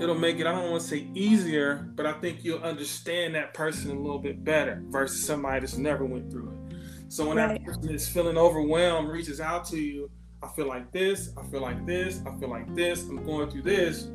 it'll 0.00 0.14
make 0.14 0.38
it. 0.38 0.46
I 0.46 0.52
don't 0.52 0.70
want 0.70 0.82
to 0.82 0.88
say 0.88 1.08
easier, 1.14 1.90
but 1.94 2.06
I 2.06 2.12
think 2.12 2.44
you'll 2.44 2.62
understand 2.62 3.34
that 3.34 3.54
person 3.54 3.90
a 3.90 3.98
little 3.98 4.18
bit 4.18 4.44
better 4.44 4.82
versus 4.86 5.24
somebody 5.24 5.60
that's 5.60 5.76
never 5.76 6.04
went 6.04 6.30
through 6.30 6.50
it. 6.50 6.76
So 7.08 7.26
when 7.26 7.38
right. 7.38 7.58
that 7.58 7.64
person 7.64 7.94
is 7.94 8.08
feeling 8.08 8.36
overwhelmed, 8.36 9.08
reaches 9.08 9.40
out 9.40 9.64
to 9.66 9.78
you 9.78 10.10
I 10.42 10.48
feel 10.48 10.66
like 10.68 10.92
this, 10.92 11.32
I 11.36 11.44
feel 11.50 11.60
like 11.60 11.84
this, 11.86 12.20
I 12.26 12.36
feel 12.38 12.48
like 12.50 12.74
this, 12.74 13.02
I'm 13.08 13.24
going 13.24 13.50
through 13.50 13.62
this. 13.62 14.08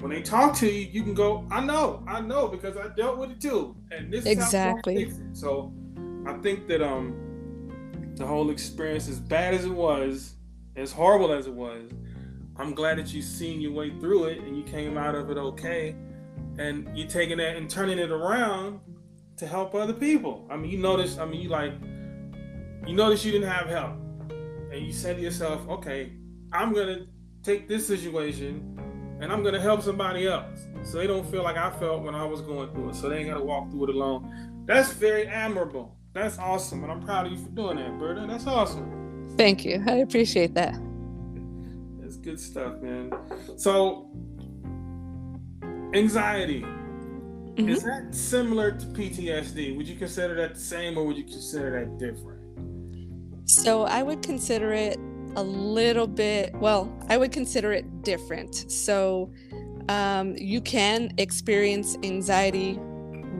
when 0.00 0.10
they 0.10 0.22
talk 0.22 0.54
to 0.56 0.66
you, 0.70 0.88
you 0.92 1.02
can 1.02 1.14
go, 1.14 1.46
I 1.50 1.60
know, 1.64 2.04
I 2.06 2.20
know, 2.20 2.46
because 2.48 2.76
I 2.76 2.88
dealt 2.88 3.18
with 3.18 3.30
it 3.30 3.40
too. 3.40 3.76
And 3.90 4.12
this 4.12 4.20
is 4.20 4.26
exactly. 4.32 5.10
So 5.32 5.72
I 6.26 6.34
think 6.34 6.68
that 6.68 6.82
um 6.82 7.16
the 8.16 8.26
whole 8.26 8.50
experience, 8.50 9.08
as 9.08 9.18
bad 9.18 9.54
as 9.54 9.64
it 9.64 9.72
was, 9.72 10.34
as 10.76 10.92
horrible 10.92 11.32
as 11.32 11.46
it 11.46 11.54
was, 11.54 11.90
I'm 12.56 12.74
glad 12.74 12.98
that 12.98 13.12
you 13.12 13.22
seen 13.22 13.60
your 13.60 13.72
way 13.72 13.90
through 13.98 14.26
it 14.26 14.38
and 14.42 14.56
you 14.56 14.62
came 14.64 14.96
out 14.98 15.14
of 15.14 15.30
it 15.30 15.38
okay. 15.38 15.96
And 16.58 16.96
you're 16.96 17.08
taking 17.08 17.38
that 17.38 17.56
and 17.56 17.68
turning 17.68 17.98
it 17.98 18.10
around 18.12 18.80
to 19.38 19.46
help 19.46 19.74
other 19.74 19.92
people. 19.92 20.46
I 20.50 20.56
mean, 20.56 20.70
you 20.70 20.78
notice, 20.78 21.18
I 21.18 21.24
mean, 21.24 21.40
you 21.40 21.48
like, 21.48 21.72
you 22.86 22.94
notice 22.94 23.24
you 23.24 23.32
didn't 23.32 23.48
have 23.48 23.66
help. 23.68 23.94
And 24.74 24.84
you 24.84 24.92
said 24.92 25.16
to 25.18 25.22
yourself, 25.22 25.68
okay, 25.68 26.14
I'm 26.52 26.72
going 26.72 26.88
to 26.88 27.06
take 27.44 27.68
this 27.68 27.86
situation 27.86 28.76
and 29.20 29.32
I'm 29.32 29.42
going 29.42 29.54
to 29.54 29.60
help 29.60 29.82
somebody 29.82 30.26
else. 30.26 30.58
So 30.82 30.98
they 30.98 31.06
don't 31.06 31.24
feel 31.30 31.44
like 31.44 31.56
I 31.56 31.70
felt 31.70 32.02
when 32.02 32.16
I 32.16 32.24
was 32.24 32.40
going 32.40 32.72
through 32.72 32.90
it. 32.90 32.96
So 32.96 33.08
they 33.08 33.18
ain't 33.18 33.28
got 33.28 33.38
to 33.38 33.44
walk 33.44 33.70
through 33.70 33.84
it 33.84 33.94
alone. 33.94 34.64
That's 34.66 34.92
very 34.92 35.28
admirable. 35.28 35.96
That's 36.12 36.38
awesome. 36.38 36.82
And 36.82 36.90
I'm 36.90 37.00
proud 37.00 37.26
of 37.26 37.32
you 37.32 37.38
for 37.38 37.50
doing 37.50 37.76
that, 37.76 37.96
Berta. 38.00 38.26
That's 38.28 38.48
awesome. 38.48 39.32
Thank 39.38 39.64
you. 39.64 39.80
I 39.86 39.98
appreciate 39.98 40.54
that. 40.54 40.74
That's 42.00 42.16
good 42.16 42.40
stuff, 42.40 42.80
man. 42.82 43.12
So, 43.56 44.10
anxiety. 45.94 46.62
Mm-hmm. 46.62 47.68
Is 47.68 47.84
that 47.84 48.12
similar 48.12 48.72
to 48.72 48.86
PTSD? 48.86 49.76
Would 49.76 49.86
you 49.86 49.94
consider 49.94 50.34
that 50.34 50.54
the 50.54 50.60
same 50.60 50.98
or 50.98 51.04
would 51.04 51.16
you 51.16 51.22
consider 51.22 51.70
that 51.78 51.98
different? 51.98 52.33
So, 53.46 53.84
I 53.84 54.02
would 54.02 54.22
consider 54.22 54.72
it 54.72 54.98
a 55.36 55.42
little 55.42 56.06
bit, 56.06 56.54
well, 56.54 56.96
I 57.08 57.16
would 57.16 57.32
consider 57.32 57.72
it 57.72 58.02
different. 58.02 58.70
So, 58.70 59.32
um, 59.88 60.34
you 60.36 60.60
can 60.60 61.12
experience 61.18 61.96
anxiety 62.02 62.78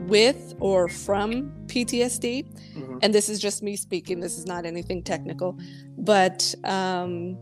with 0.07 0.53
or 0.59 0.87
from 0.87 1.51
PTSD. 1.67 2.45
Mm-hmm. 2.45 2.97
And 3.01 3.13
this 3.13 3.29
is 3.29 3.39
just 3.39 3.63
me 3.63 3.75
speaking, 3.75 4.19
this 4.19 4.37
is 4.37 4.45
not 4.45 4.65
anything 4.65 5.03
technical. 5.03 5.57
But 5.97 6.53
um, 6.63 7.37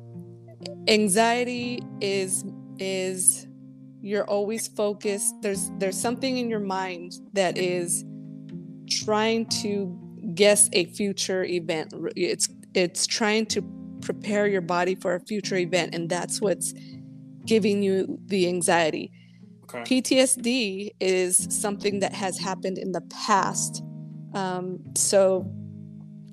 anxiety 0.87 1.83
is 2.01 2.45
is 2.79 3.47
you're 4.01 4.25
always 4.25 4.67
focused 4.67 5.33
there's 5.41 5.71
there's 5.77 5.99
something 5.99 6.37
in 6.37 6.49
your 6.49 6.59
mind 6.59 7.13
that 7.33 7.57
is 7.57 8.03
trying 8.89 9.45
to 9.45 9.97
guess 10.35 10.69
a 10.73 10.85
future 10.85 11.43
event. 11.43 11.93
It's 12.15 12.49
it's 12.73 13.05
trying 13.05 13.45
to 13.47 13.61
prepare 14.01 14.47
your 14.47 14.61
body 14.61 14.95
for 14.95 15.15
a 15.15 15.19
future 15.21 15.55
event 15.55 15.95
and 15.95 16.09
that's 16.09 16.41
what's 16.41 16.73
giving 17.45 17.83
you 17.83 18.19
the 18.25 18.47
anxiety. 18.47 19.11
Okay. 19.63 20.01
ptsd 20.01 20.91
is 20.99 21.47
something 21.49 21.99
that 21.99 22.13
has 22.13 22.37
happened 22.37 22.77
in 22.77 22.91
the 22.91 23.01
past. 23.01 23.83
Um, 24.33 24.79
so 24.95 25.49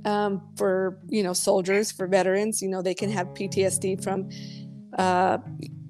um, 0.04 0.42
for 0.56 0.98
you 1.08 1.22
know 1.22 1.32
soldiers 1.32 1.92
for 1.92 2.06
veterans 2.06 2.62
you 2.62 2.68
know 2.68 2.80
they 2.80 2.94
can 2.94 3.10
have 3.10 3.26
ptsd 3.28 4.02
from 4.02 4.30
uh, 4.98 5.38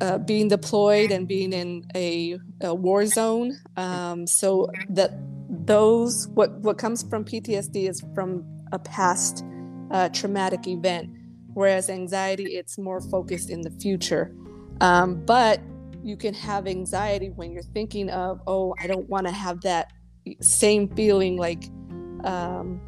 uh, 0.00 0.19
being 0.19 0.49
deployed 0.49 1.11
and 1.11 1.29
being 1.29 1.52
in 1.52 1.85
a, 1.95 2.38
a 2.62 2.75
war 2.75 3.07
zone. 3.07 3.57
Um, 3.76 4.26
so 4.26 4.71
that 4.90 5.12
those 5.71 6.27
what 6.29 6.50
what 6.61 6.77
comes 6.79 7.03
from 7.05 7.25
ptsd 7.25 7.89
is 7.89 8.03
from 8.15 8.45
a 8.73 8.79
past 8.79 9.45
uh, 9.93 10.09
traumatic 10.09 10.67
event 10.67 11.09
whereas 11.55 11.89
anxiety 11.89 12.57
it's 12.57 12.79
more 12.79 13.00
focused 13.00 13.50
in 13.50 13.61
the 13.61 13.71
future. 13.71 14.35
Um, 14.81 15.25
but 15.27 15.61
you 16.03 16.17
can 16.17 16.33
have 16.35 16.67
anxiety 16.67 17.31
when 17.31 17.53
you're 17.53 17.62
thinking 17.62 18.09
of 18.11 18.41
oh 18.47 18.75
i 18.81 18.87
don't 18.87 19.09
want 19.09 19.27
to 19.27 19.33
have 19.33 19.61
that 19.61 19.93
same 20.41 20.89
feeling 20.97 21.37
like 21.37 21.65
um, 22.25 22.81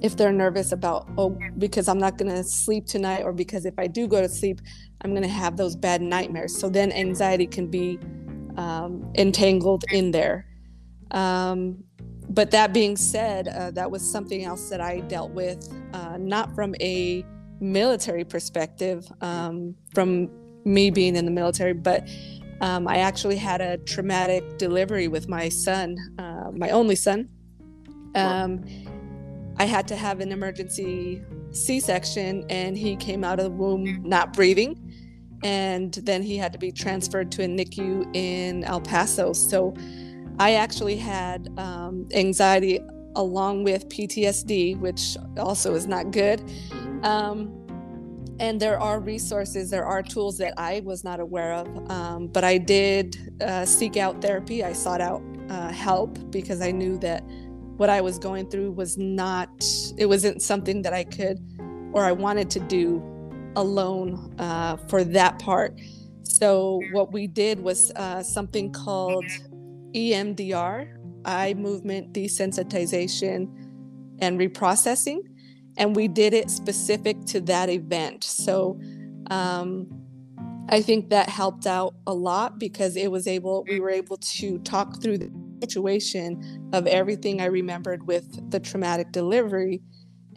if 0.00 0.16
they're 0.16 0.32
nervous 0.32 0.70
about 0.70 1.08
oh 1.18 1.36
because 1.58 1.88
i'm 1.88 1.98
not 1.98 2.16
going 2.18 2.30
to 2.30 2.44
sleep 2.44 2.86
tonight 2.86 3.22
or 3.22 3.32
because 3.32 3.66
if 3.66 3.74
i 3.78 3.88
do 3.88 4.06
go 4.06 4.20
to 4.20 4.28
sleep 4.28 4.60
i'm 5.00 5.10
going 5.10 5.22
to 5.22 5.28
have 5.28 5.56
those 5.56 5.74
bad 5.74 6.00
nightmares. 6.00 6.56
So 6.56 6.68
then 6.68 6.92
anxiety 6.92 7.46
can 7.46 7.66
be 7.66 7.98
um, 8.56 9.10
entangled 9.16 9.84
in 9.90 10.12
there 10.12 10.46
um, 11.12 11.82
but 12.30 12.50
that 12.50 12.72
being 12.72 12.96
said 12.96 13.48
uh, 13.48 13.70
that 13.70 13.90
was 13.90 14.02
something 14.02 14.44
else 14.44 14.68
that 14.68 14.80
i 14.80 15.00
dealt 15.00 15.30
with 15.32 15.72
uh, 15.92 16.16
not 16.18 16.54
from 16.54 16.74
a 16.80 17.24
military 17.60 18.24
perspective 18.24 19.06
um, 19.20 19.74
from 19.94 20.28
me 20.64 20.90
being 20.90 21.16
in 21.16 21.24
the 21.24 21.30
military 21.30 21.72
but 21.72 22.08
um, 22.60 22.86
i 22.88 22.98
actually 22.98 23.36
had 23.36 23.60
a 23.60 23.78
traumatic 23.78 24.58
delivery 24.58 25.08
with 25.08 25.28
my 25.28 25.48
son 25.48 25.96
uh, 26.18 26.50
my 26.52 26.70
only 26.70 26.96
son 26.96 27.28
um, 28.14 28.64
I 29.58 29.64
had 29.64 29.86
to 29.88 29.96
have 29.96 30.20
an 30.20 30.32
emergency 30.32 31.22
C 31.52 31.80
section, 31.80 32.44
and 32.48 32.76
he 32.76 32.96
came 32.96 33.24
out 33.24 33.38
of 33.38 33.44
the 33.44 33.50
womb 33.50 34.02
not 34.02 34.32
breathing. 34.32 34.78
And 35.44 35.92
then 35.94 36.22
he 36.22 36.36
had 36.36 36.52
to 36.52 36.58
be 36.58 36.70
transferred 36.70 37.32
to 37.32 37.42
a 37.42 37.46
NICU 37.46 38.14
in 38.14 38.62
El 38.64 38.80
Paso. 38.80 39.32
So 39.32 39.74
I 40.38 40.54
actually 40.54 40.96
had 40.96 41.48
um, 41.58 42.08
anxiety 42.12 42.80
along 43.16 43.64
with 43.64 43.88
PTSD, 43.88 44.78
which 44.78 45.16
also 45.36 45.74
is 45.74 45.86
not 45.86 46.10
good. 46.10 46.42
Um, 47.02 47.58
and 48.40 48.58
there 48.58 48.80
are 48.80 48.98
resources, 48.98 49.70
there 49.70 49.84
are 49.84 50.02
tools 50.02 50.38
that 50.38 50.54
I 50.56 50.80
was 50.80 51.04
not 51.04 51.20
aware 51.20 51.52
of, 51.52 51.90
um, 51.90 52.26
but 52.28 52.44
I 52.44 52.58
did 52.58 53.36
uh, 53.40 53.64
seek 53.64 53.96
out 53.96 54.20
therapy. 54.20 54.64
I 54.64 54.72
sought 54.72 55.00
out 55.00 55.22
uh, 55.48 55.70
help 55.70 56.18
because 56.30 56.60
I 56.60 56.70
knew 56.70 56.98
that 56.98 57.22
what 57.76 57.90
I 57.90 58.00
was 58.00 58.18
going 58.18 58.48
through 58.48 58.72
was 58.72 58.96
not, 58.96 59.64
it 59.96 60.06
wasn't 60.06 60.42
something 60.42 60.82
that 60.82 60.92
I 60.92 61.04
could 61.04 61.38
or 61.92 62.04
I 62.04 62.12
wanted 62.12 62.50
to 62.50 62.60
do 62.60 63.02
alone 63.56 64.34
uh, 64.38 64.76
for 64.88 65.04
that 65.04 65.38
part. 65.38 65.78
So, 66.22 66.80
what 66.92 67.12
we 67.12 67.26
did 67.26 67.60
was 67.60 67.90
uh, 67.96 68.22
something 68.22 68.72
called 68.72 69.24
EMDR, 69.94 70.96
eye 71.24 71.54
movement 71.54 72.12
desensitization 72.12 73.48
and 74.20 74.38
reprocessing. 74.38 75.20
And 75.76 75.96
we 75.96 76.08
did 76.08 76.34
it 76.34 76.50
specific 76.50 77.24
to 77.26 77.40
that 77.42 77.70
event. 77.70 78.24
So, 78.24 78.78
um, 79.30 79.86
I 80.68 80.80
think 80.80 81.10
that 81.10 81.28
helped 81.28 81.66
out 81.66 81.94
a 82.06 82.14
lot 82.14 82.58
because 82.58 82.96
it 82.96 83.10
was 83.10 83.26
able, 83.26 83.64
we 83.68 83.80
were 83.80 83.90
able 83.90 84.16
to 84.16 84.58
talk 84.60 85.02
through 85.02 85.18
the 85.18 85.30
situation 85.60 86.70
of 86.72 86.86
everything 86.86 87.40
I 87.40 87.46
remembered 87.46 88.06
with 88.06 88.50
the 88.50 88.60
traumatic 88.60 89.12
delivery. 89.12 89.82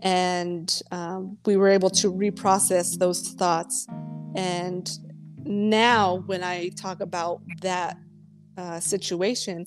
And 0.02 0.82
um, 0.92 1.38
we 1.46 1.58
were 1.58 1.70
able 1.70 1.90
to 1.92 2.12
reprocess 2.12 2.98
those 2.98 3.30
thoughts. 3.30 3.88
And 4.36 4.90
now, 5.46 6.24
when 6.26 6.44
I 6.44 6.70
talk 6.70 7.02
about 7.02 7.42
that 7.62 7.98
uh, 8.58 8.80
situation, 8.80 9.66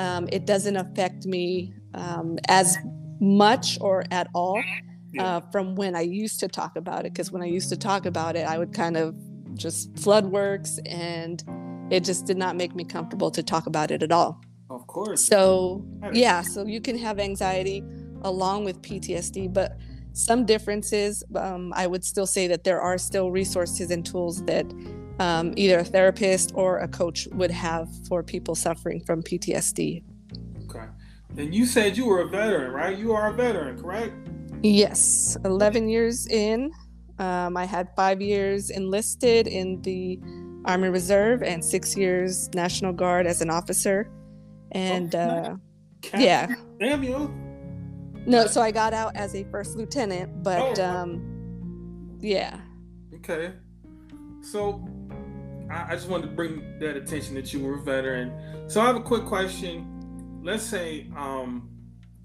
um, 0.00 0.28
it 0.32 0.46
doesn't 0.46 0.76
affect 0.76 1.26
me 1.26 1.72
um, 1.94 2.38
as 2.48 2.76
much 3.20 3.78
or 3.80 4.04
at 4.10 4.28
all 4.34 4.62
uh, 5.18 5.40
from 5.52 5.74
when 5.74 5.94
I 5.96 6.02
used 6.02 6.40
to 6.40 6.48
talk 6.48 6.76
about 6.76 7.06
it. 7.06 7.12
Because 7.12 7.32
when 7.32 7.42
I 7.42 7.46
used 7.46 7.68
to 7.70 7.76
talk 7.76 8.06
about 8.06 8.36
it, 8.36 8.46
I 8.46 8.58
would 8.58 8.72
kind 8.72 8.96
of 8.96 9.14
just 9.54 9.98
flood 9.98 10.26
works 10.26 10.78
and 10.86 11.42
it 11.90 12.04
just 12.04 12.26
did 12.26 12.36
not 12.36 12.56
make 12.56 12.74
me 12.74 12.84
comfortable 12.84 13.30
to 13.30 13.42
talk 13.42 13.66
about 13.66 13.90
it 13.90 14.02
at 14.02 14.12
all. 14.12 14.40
Of 14.68 14.86
course. 14.86 15.24
So, 15.24 15.84
yeah, 16.12 16.42
so 16.42 16.66
you 16.66 16.80
can 16.80 16.98
have 16.98 17.18
anxiety 17.18 17.84
along 18.22 18.64
with 18.64 18.82
PTSD, 18.82 19.52
but 19.52 19.78
some 20.12 20.44
differences, 20.44 21.22
um, 21.36 21.72
I 21.76 21.86
would 21.86 22.04
still 22.04 22.26
say 22.26 22.46
that 22.48 22.64
there 22.64 22.80
are 22.80 22.98
still 22.98 23.30
resources 23.30 23.90
and 23.90 24.04
tools 24.04 24.42
that 24.44 24.66
um, 25.18 25.52
either 25.56 25.78
a 25.78 25.84
therapist 25.84 26.52
or 26.54 26.78
a 26.78 26.88
coach 26.88 27.28
would 27.32 27.50
have 27.50 27.88
for 28.06 28.22
people 28.22 28.54
suffering 28.54 29.00
from 29.04 29.22
PTSD. 29.22 30.02
Okay. 30.68 30.86
And 31.36 31.54
you 31.54 31.66
said 31.66 31.96
you 31.96 32.06
were 32.06 32.20
a 32.20 32.28
veteran, 32.28 32.72
right? 32.72 32.96
You 32.96 33.12
are 33.12 33.30
a 33.30 33.32
veteran, 33.32 33.80
correct? 33.80 34.14
Yes, 34.62 35.36
11 35.44 35.88
years 35.88 36.26
in. 36.26 36.72
Um, 37.18 37.56
I 37.56 37.64
had 37.64 37.88
five 37.96 38.20
years 38.20 38.70
enlisted 38.70 39.46
in 39.46 39.80
the 39.82 40.20
Army 40.64 40.88
Reserve 40.88 41.42
and 41.42 41.64
six 41.64 41.96
years 41.96 42.50
National 42.54 42.92
Guard 42.92 43.26
as 43.26 43.40
an 43.40 43.50
officer 43.50 44.10
and 44.72 45.14
uh, 45.14 45.56
yeah. 46.16 46.54
Damn 46.80 47.02
you. 47.02 47.34
No, 48.26 48.46
so 48.46 48.60
I 48.60 48.70
got 48.70 48.92
out 48.92 49.14
as 49.14 49.34
a 49.34 49.44
first 49.44 49.76
lieutenant, 49.76 50.42
but 50.42 50.78
oh. 50.78 50.84
um, 50.84 52.18
yeah. 52.20 52.60
Okay. 53.14 53.52
So 54.42 54.86
I, 55.70 55.92
I 55.92 55.94
just 55.94 56.08
wanted 56.08 56.28
to 56.28 56.32
bring 56.32 56.78
that 56.80 56.96
attention 56.96 57.34
that 57.34 57.52
you 57.52 57.60
were 57.60 57.74
a 57.74 57.82
veteran. 57.82 58.32
So 58.68 58.80
I 58.80 58.86
have 58.86 58.96
a 58.96 59.02
quick 59.02 59.24
question. 59.24 60.40
Let's 60.42 60.62
say 60.62 61.08
um, 61.16 61.68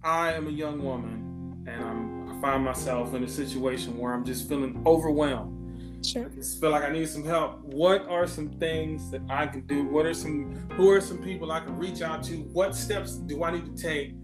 I 0.04 0.34
am 0.34 0.48
a 0.48 0.52
young 0.52 0.84
woman 0.84 1.66
and 1.68 1.84
I'm, 1.84 2.30
I 2.30 2.42
find 2.42 2.64
myself 2.64 3.14
in 3.14 3.24
a 3.24 3.28
situation 3.28 3.98
where 3.98 4.14
I'm 4.14 4.26
just 4.26 4.48
feeling 4.48 4.82
overwhelmed. 4.86 5.58
Sure. 6.06 6.26
I 6.26 6.36
just 6.36 6.60
feel 6.60 6.72
like 6.72 6.84
I 6.84 6.92
need 6.92 7.08
some 7.08 7.24
help. 7.24 7.60
What 7.64 8.08
are 8.08 8.26
some 8.26 8.50
things 8.50 9.12
that 9.12 9.22
I 9.30 9.46
can 9.46 9.62
do? 9.68 9.86
What 9.86 10.06
are 10.08 10.16
some 10.16 10.56
who 10.72 10.90
are 10.90 11.00
some 11.00 11.20
people 11.20 11.52
I 11.52 11.60
can 11.60 11.78
reach 11.78 12.02
out 12.02 12.24
to? 12.24 12.38
What 12.54 12.76
steps 12.76 13.18
do 13.18 13.44
I 13.44 13.52
need 13.52 13.78
to 13.78 13.82
take 13.82 14.16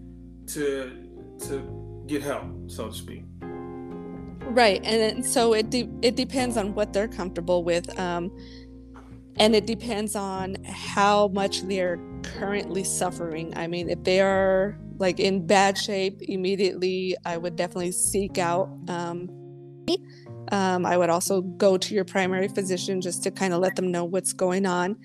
to 0.48 1.08
to 1.46 2.04
get 2.08 2.22
help, 2.22 2.44
so 2.66 2.88
to 2.88 2.94
speak? 2.94 3.22
Right, 4.50 4.84
and 4.84 5.24
so 5.24 5.54
it 5.54 5.70
de- 5.70 5.90
it 6.02 6.16
depends 6.16 6.56
on 6.56 6.74
what 6.74 6.92
they're 6.92 7.06
comfortable 7.06 7.62
with, 7.62 7.96
um, 7.98 8.32
and 9.38 9.54
it 9.54 9.66
depends 9.66 10.16
on 10.16 10.56
how 10.64 11.28
much 11.28 11.62
they're 11.62 11.98
currently 12.22 12.84
suffering. 12.84 13.52
I 13.56 13.66
mean, 13.66 13.88
if 13.88 14.02
they 14.04 14.20
are 14.20 14.78
like 14.98 15.20
in 15.20 15.46
bad 15.46 15.78
shape 15.78 16.20
immediately, 16.22 17.16
I 17.24 17.36
would 17.36 17.56
definitely 17.56 17.92
seek 17.92 18.38
out. 18.38 18.68
Um, 18.88 19.30
um, 20.50 20.86
I 20.86 20.96
would 20.96 21.10
also 21.10 21.42
go 21.42 21.76
to 21.76 21.94
your 21.94 22.04
primary 22.04 22.48
physician 22.48 23.00
just 23.00 23.22
to 23.24 23.30
kind 23.30 23.52
of 23.52 23.60
let 23.60 23.76
them 23.76 23.90
know 23.90 24.04
what's 24.04 24.32
going 24.32 24.66
on. 24.66 24.96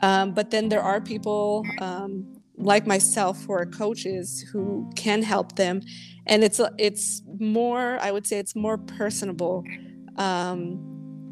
Um, 0.00 0.34
but 0.34 0.50
then 0.50 0.68
there 0.68 0.82
are 0.82 1.00
people 1.00 1.64
um, 1.80 2.26
like 2.56 2.86
myself 2.86 3.44
who 3.44 3.52
are 3.52 3.66
coaches 3.66 4.44
who 4.52 4.90
can 4.96 5.22
help 5.22 5.56
them, 5.56 5.80
and 6.26 6.44
it's 6.44 6.60
it's 6.78 7.22
more. 7.38 7.98
I 8.00 8.10
would 8.10 8.26
say 8.26 8.38
it's 8.38 8.54
more 8.54 8.78
personable 8.78 9.64
um, 10.16 10.78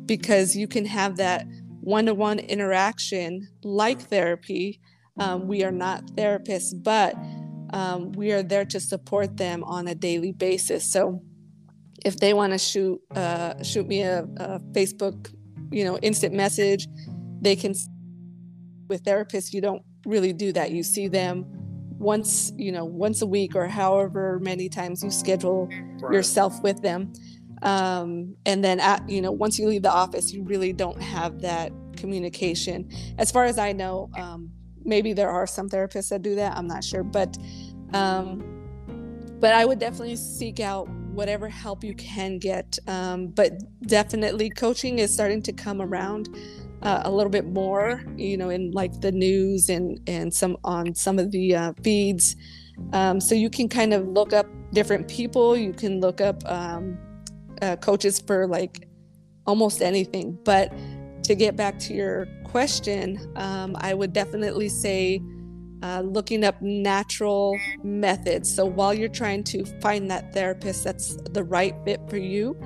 because 0.06 0.56
you 0.56 0.66
can 0.66 0.84
have 0.86 1.16
that 1.16 1.46
one-to-one 1.80 2.38
interaction 2.38 3.48
like 3.62 4.00
therapy. 4.00 4.80
Um, 5.18 5.48
we 5.48 5.64
are 5.64 5.72
not 5.72 6.06
therapists, 6.08 6.72
but 6.82 7.14
um, 7.72 8.12
we 8.12 8.32
are 8.32 8.42
there 8.42 8.64
to 8.66 8.80
support 8.80 9.36
them 9.36 9.64
on 9.64 9.88
a 9.88 9.94
daily 9.94 10.32
basis. 10.32 10.90
So 10.90 11.22
if 12.04 12.16
they 12.18 12.32
want 12.32 12.52
to 12.52 12.58
shoot 12.58 13.00
uh, 13.14 13.62
shoot 13.62 13.86
me 13.86 14.02
a, 14.02 14.22
a, 14.36 14.60
Facebook, 14.72 15.32
you 15.70 15.84
know, 15.84 15.98
instant 15.98 16.34
message, 16.34 16.86
they 17.40 17.56
can. 17.56 17.74
With 18.88 19.04
therapists, 19.04 19.52
you 19.52 19.60
don't 19.60 19.82
really 20.04 20.32
do 20.32 20.52
that. 20.52 20.72
You 20.72 20.82
see 20.82 21.06
them 21.06 21.44
once, 22.00 22.52
you 22.56 22.72
know, 22.72 22.84
once 22.84 23.22
a 23.22 23.26
week 23.26 23.54
or 23.54 23.68
however 23.68 24.40
many 24.42 24.68
times 24.68 25.04
you 25.04 25.10
schedule 25.10 25.68
right. 26.00 26.12
yourself 26.12 26.60
with 26.62 26.82
them. 26.82 27.12
Um, 27.62 28.36
and 28.46 28.64
then, 28.64 28.80
at, 28.80 29.08
you 29.08 29.20
know, 29.20 29.32
once 29.32 29.58
you 29.58 29.66
leave 29.68 29.82
the 29.82 29.92
office, 29.92 30.32
you 30.32 30.42
really 30.42 30.72
don't 30.72 31.00
have 31.00 31.40
that 31.42 31.72
communication. 31.96 32.88
As 33.18 33.30
far 33.30 33.44
as 33.44 33.58
I 33.58 33.72
know, 33.72 34.10
um, 34.18 34.50
maybe 34.84 35.12
there 35.12 35.30
are 35.30 35.46
some 35.46 35.68
therapists 35.68 36.08
that 36.08 36.22
do 36.22 36.34
that. 36.36 36.56
I'm 36.56 36.66
not 36.66 36.82
sure, 36.84 37.02
but 37.02 37.36
um, 37.92 38.44
but 39.40 39.54
I 39.54 39.64
would 39.64 39.78
definitely 39.78 40.16
seek 40.16 40.60
out 40.60 40.88
whatever 41.12 41.48
help 41.48 41.82
you 41.82 41.94
can 41.94 42.38
get. 42.38 42.78
Um, 42.86 43.28
but 43.28 43.52
definitely, 43.86 44.50
coaching 44.50 44.98
is 44.98 45.12
starting 45.12 45.42
to 45.42 45.52
come 45.52 45.82
around 45.82 46.28
uh, 46.82 47.02
a 47.04 47.10
little 47.10 47.30
bit 47.30 47.46
more, 47.46 48.02
you 48.16 48.36
know, 48.36 48.48
in 48.50 48.70
like 48.70 49.00
the 49.00 49.12
news 49.12 49.68
and 49.68 50.00
and 50.06 50.32
some 50.32 50.56
on 50.64 50.94
some 50.94 51.18
of 51.18 51.30
the 51.30 51.54
uh, 51.54 51.72
feeds. 51.82 52.36
Um, 52.92 53.20
so 53.20 53.34
you 53.34 53.50
can 53.50 53.68
kind 53.68 53.92
of 53.92 54.08
look 54.08 54.32
up 54.32 54.46
different 54.72 55.08
people. 55.08 55.56
You 55.56 55.72
can 55.72 56.00
look 56.00 56.20
up 56.20 56.42
um, 56.46 56.98
uh, 57.62 57.76
coaches 57.76 58.20
for 58.20 58.46
like 58.46 58.86
almost 59.46 59.82
anything. 59.82 60.38
But 60.44 60.72
to 61.24 61.34
get 61.34 61.56
back 61.56 61.78
to 61.80 61.94
your 61.94 62.26
question, 62.44 63.18
um, 63.36 63.76
I 63.80 63.94
would 63.94 64.12
definitely 64.12 64.68
say 64.68 65.22
uh, 65.82 66.02
looking 66.04 66.44
up 66.44 66.60
natural 66.60 67.58
methods. 67.82 68.54
So 68.54 68.66
while 68.66 68.92
you're 68.92 69.08
trying 69.08 69.44
to 69.44 69.64
find 69.80 70.10
that 70.10 70.32
therapist 70.32 70.84
that's 70.84 71.16
the 71.30 71.44
right 71.44 71.74
fit 71.84 72.00
for 72.08 72.18
you, 72.18 72.58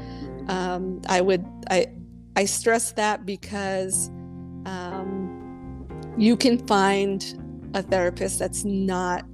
um, 0.48 1.00
I 1.08 1.20
would 1.20 1.44
I 1.70 1.86
I 2.36 2.44
stress 2.44 2.92
that 2.92 3.24
because 3.24 4.08
um, 4.66 5.86
you 6.18 6.36
can 6.36 6.66
find 6.66 7.71
a 7.75 7.82
therapist 7.82 8.38
that's 8.38 8.64
not 8.64 9.25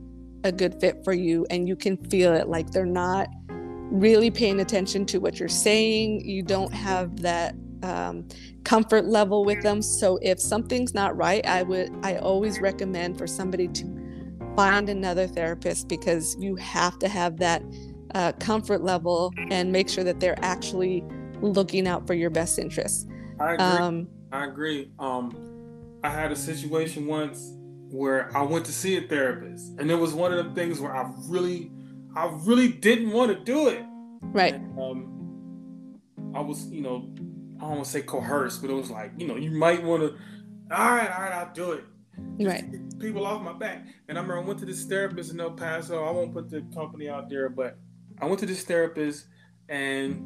a 0.44 0.52
good 0.52 0.80
fit 0.80 1.04
for 1.04 1.12
you, 1.12 1.46
and 1.50 1.68
you 1.68 1.76
can 1.76 1.96
feel 2.08 2.34
it 2.34 2.48
like 2.48 2.70
they're 2.70 2.86
not 2.86 3.28
really 3.90 4.30
paying 4.30 4.60
attention 4.60 5.04
to 5.06 5.18
what 5.18 5.38
you're 5.38 5.48
saying. 5.48 6.24
You 6.24 6.42
don't 6.42 6.72
have 6.72 7.20
that 7.22 7.54
um, 7.82 8.28
comfort 8.64 9.06
level 9.06 9.44
with 9.44 9.62
them. 9.62 9.82
So 9.82 10.18
if 10.22 10.40
something's 10.40 10.94
not 10.94 11.16
right, 11.16 11.44
I 11.46 11.62
would 11.62 11.90
I 12.02 12.16
always 12.16 12.60
recommend 12.60 13.18
for 13.18 13.26
somebody 13.26 13.68
to 13.68 14.00
find 14.56 14.88
another 14.88 15.26
therapist 15.26 15.88
because 15.88 16.36
you 16.38 16.56
have 16.56 16.98
to 16.98 17.08
have 17.08 17.38
that 17.38 17.62
uh, 18.14 18.32
comfort 18.32 18.82
level 18.82 19.32
and 19.50 19.70
make 19.70 19.88
sure 19.88 20.04
that 20.04 20.20
they're 20.20 20.38
actually 20.42 21.04
looking 21.40 21.86
out 21.86 22.06
for 22.06 22.14
your 22.14 22.30
best 22.30 22.58
interests. 22.58 23.06
I 23.38 23.54
agree. 23.54 23.64
Um, 23.64 24.08
I 24.32 24.46
agree. 24.46 24.90
Um, 24.98 25.98
I 26.02 26.10
had 26.10 26.32
a 26.32 26.36
situation 26.36 27.06
once 27.06 27.52
where 27.90 28.34
I 28.36 28.42
went 28.42 28.64
to 28.66 28.72
see 28.72 28.96
a 28.96 29.02
therapist, 29.02 29.78
and 29.78 29.90
it 29.90 29.96
was 29.96 30.14
one 30.14 30.32
of 30.32 30.44
the 30.44 30.52
things 30.54 30.80
where 30.80 30.94
I 30.94 31.12
really, 31.26 31.70
I 32.16 32.30
really 32.44 32.68
didn't 32.68 33.10
want 33.10 33.36
to 33.36 33.44
do 33.44 33.68
it. 33.68 33.84
Right. 34.22 34.54
And, 34.54 34.78
um, 34.78 36.00
I 36.34 36.40
was, 36.40 36.66
you 36.66 36.82
know, 36.82 37.10
I 37.58 37.62
don't 37.62 37.70
want 37.70 37.84
to 37.84 37.90
say 37.90 38.02
coerced, 38.02 38.62
but 38.62 38.70
it 38.70 38.74
was 38.74 38.90
like, 38.90 39.12
you 39.18 39.26
know, 39.26 39.36
you 39.36 39.50
might 39.50 39.82
want 39.82 40.02
to. 40.02 40.16
All 40.74 40.90
right, 40.92 41.10
all 41.10 41.22
right, 41.22 41.32
I'll 41.32 41.52
do 41.52 41.72
it. 41.72 41.84
Right. 42.38 42.64
People 42.98 43.26
off 43.26 43.42
my 43.42 43.52
back. 43.52 43.86
And 44.08 44.18
I 44.18 44.20
remember 44.20 44.42
I 44.42 44.46
went 44.46 44.60
to 44.60 44.66
this 44.66 44.84
therapist 44.84 45.32
in 45.32 45.40
El 45.40 45.52
Paso. 45.52 46.04
I 46.04 46.10
won't 46.10 46.32
put 46.32 46.50
the 46.50 46.62
company 46.74 47.08
out 47.08 47.28
there, 47.28 47.48
but 47.48 47.78
I 48.20 48.26
went 48.26 48.38
to 48.40 48.46
this 48.46 48.64
therapist 48.64 49.26
and 49.68 50.22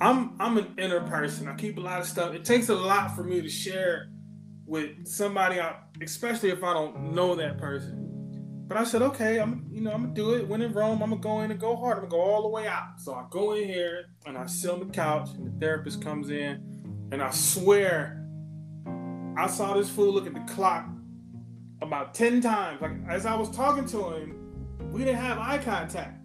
I'm 0.00 0.36
I'm 0.40 0.58
an 0.58 0.74
inner 0.78 1.00
person. 1.02 1.48
I 1.48 1.54
keep 1.54 1.78
a 1.78 1.80
lot 1.80 2.00
of 2.00 2.06
stuff. 2.06 2.34
It 2.34 2.44
takes 2.44 2.68
a 2.68 2.74
lot 2.74 3.14
for 3.14 3.22
me 3.22 3.40
to 3.40 3.48
share 3.48 4.10
with 4.66 5.06
somebody, 5.06 5.60
especially 6.02 6.50
if 6.50 6.64
I 6.64 6.72
don't 6.72 7.14
know 7.14 7.34
that 7.36 7.58
person. 7.58 8.03
But 8.66 8.78
I 8.78 8.84
said, 8.84 9.02
okay, 9.02 9.40
I'm 9.40 9.66
you 9.70 9.82
know 9.82 9.92
I'm 9.92 10.02
gonna 10.02 10.14
do 10.14 10.34
it. 10.34 10.48
When 10.48 10.62
in 10.62 10.72
Rome, 10.72 11.02
I'm 11.02 11.10
gonna 11.10 11.20
go 11.20 11.40
in 11.40 11.50
and 11.50 11.60
go 11.60 11.76
hard. 11.76 11.98
I'm 11.98 12.08
gonna 12.08 12.10
go 12.10 12.20
all 12.20 12.42
the 12.42 12.48
way 12.48 12.66
out. 12.66 12.98
So 12.98 13.14
I 13.14 13.24
go 13.30 13.52
in 13.52 13.68
here 13.68 14.06
and 14.26 14.38
I 14.38 14.46
sit 14.46 14.70
on 14.70 14.80
the 14.80 14.86
couch, 14.86 15.30
and 15.34 15.46
the 15.46 15.60
therapist 15.60 16.02
comes 16.02 16.30
in, 16.30 17.08
and 17.12 17.22
I 17.22 17.30
swear, 17.30 18.26
I 19.36 19.46
saw 19.48 19.74
this 19.74 19.90
fool 19.90 20.12
look 20.12 20.26
at 20.26 20.34
the 20.34 20.52
clock 20.52 20.86
about 21.82 22.14
ten 22.14 22.40
times. 22.40 22.80
Like 22.80 22.92
as 23.08 23.26
I 23.26 23.34
was 23.34 23.50
talking 23.50 23.84
to 23.86 24.14
him, 24.14 24.90
we 24.90 25.04
didn't 25.04 25.20
have 25.20 25.38
eye 25.38 25.58
contact. 25.58 26.20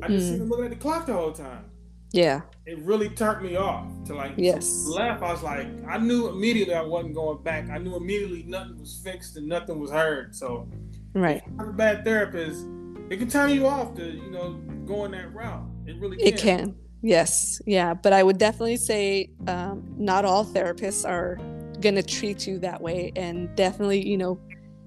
I 0.00 0.08
just 0.08 0.26
mm. 0.26 0.30
seen 0.30 0.42
him 0.42 0.48
looking 0.48 0.66
at 0.66 0.70
the 0.70 0.76
clock 0.76 1.06
the 1.06 1.12
whole 1.12 1.32
time. 1.32 1.64
Yeah. 2.12 2.42
It 2.66 2.78
really 2.80 3.08
turned 3.08 3.42
me 3.42 3.56
off 3.56 3.88
to 4.04 4.14
like 4.14 4.34
yes. 4.36 4.86
laugh. 4.86 5.22
I 5.22 5.32
was 5.32 5.42
like, 5.42 5.66
I 5.88 5.98
knew 5.98 6.28
immediately 6.28 6.74
I 6.74 6.82
wasn't 6.82 7.14
going 7.14 7.42
back. 7.42 7.70
I 7.70 7.78
knew 7.78 7.96
immediately 7.96 8.44
nothing 8.44 8.78
was 8.78 9.00
fixed 9.02 9.36
and 9.36 9.48
nothing 9.48 9.80
was 9.80 9.90
heard. 9.90 10.34
So 10.34 10.68
right. 11.14 11.42
have 11.58 11.68
a 11.68 11.72
bad 11.72 12.04
therapist, 12.04 12.66
it 13.10 13.18
can 13.18 13.28
turn 13.28 13.50
you 13.50 13.66
off 13.66 13.94
to, 13.96 14.04
you 14.04 14.30
know, 14.30 14.54
going 14.86 15.12
that 15.12 15.32
route. 15.34 15.64
It 15.86 15.98
really 15.98 16.16
can. 16.16 16.26
It 16.26 16.38
can. 16.38 16.76
Yes. 17.02 17.60
Yeah. 17.66 17.94
But 17.94 18.12
I 18.12 18.22
would 18.22 18.38
definitely 18.38 18.76
say 18.76 19.30
um, 19.48 19.84
not 19.96 20.24
all 20.24 20.44
therapists 20.44 21.08
are 21.08 21.36
going 21.80 21.96
to 21.96 22.02
treat 22.02 22.46
you 22.46 22.58
that 22.60 22.80
way. 22.80 23.12
And 23.16 23.54
definitely, 23.56 24.06
you 24.06 24.16
know, 24.16 24.40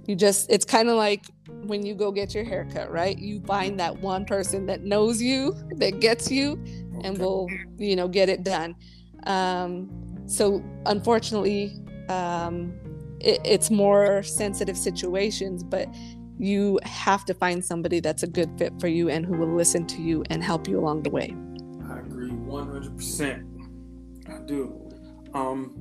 you 0.06 0.16
just, 0.16 0.50
it's 0.50 0.66
kind 0.66 0.88
of 0.88 0.96
like 0.96 1.26
when 1.64 1.86
you 1.86 1.94
go 1.94 2.12
get 2.12 2.34
your 2.34 2.46
haircut, 2.46 2.92
right? 2.92 3.18
You 3.18 3.42
find 3.42 3.80
that 3.80 4.00
one 4.00 4.24
person 4.26 4.66
that 4.68 4.84
knows 4.84 5.22
you, 5.22 5.56
that 5.78 6.00
gets 6.00 6.32
you, 6.32 6.64
and 7.04 7.18
we'll 7.18 7.48
you 7.78 7.96
know 7.96 8.08
get 8.08 8.30
it 8.30 8.44
done 8.44 8.76
um, 9.26 9.90
so 10.26 10.64
unfortunately 10.86 11.74
um, 12.10 12.74
it, 13.26 13.40
it's 13.44 13.70
more 13.72 14.24
sensitive 14.24 14.78
situations 14.78 15.64
but 15.64 15.88
you 16.38 16.80
have 16.84 17.24
to 17.26 17.34
find 17.34 17.64
somebody 17.64 18.00
that's 18.00 18.24
a 18.24 18.28
good 18.28 18.50
fit 18.58 18.74
for 18.80 18.88
you 18.88 19.10
and 19.10 19.26
who 19.26 19.38
will 19.38 19.56
listen 19.56 19.86
to 19.88 20.02
you 20.02 20.24
and 20.30 20.44
help 20.44 20.68
you 20.68 20.80
along 20.80 21.04
the 21.04 21.10
way 21.10 21.36
i 21.90 22.00
agree 22.00 22.32
100% 22.32 23.44
i 24.30 24.40
do 24.46 24.82
um, 25.34 25.76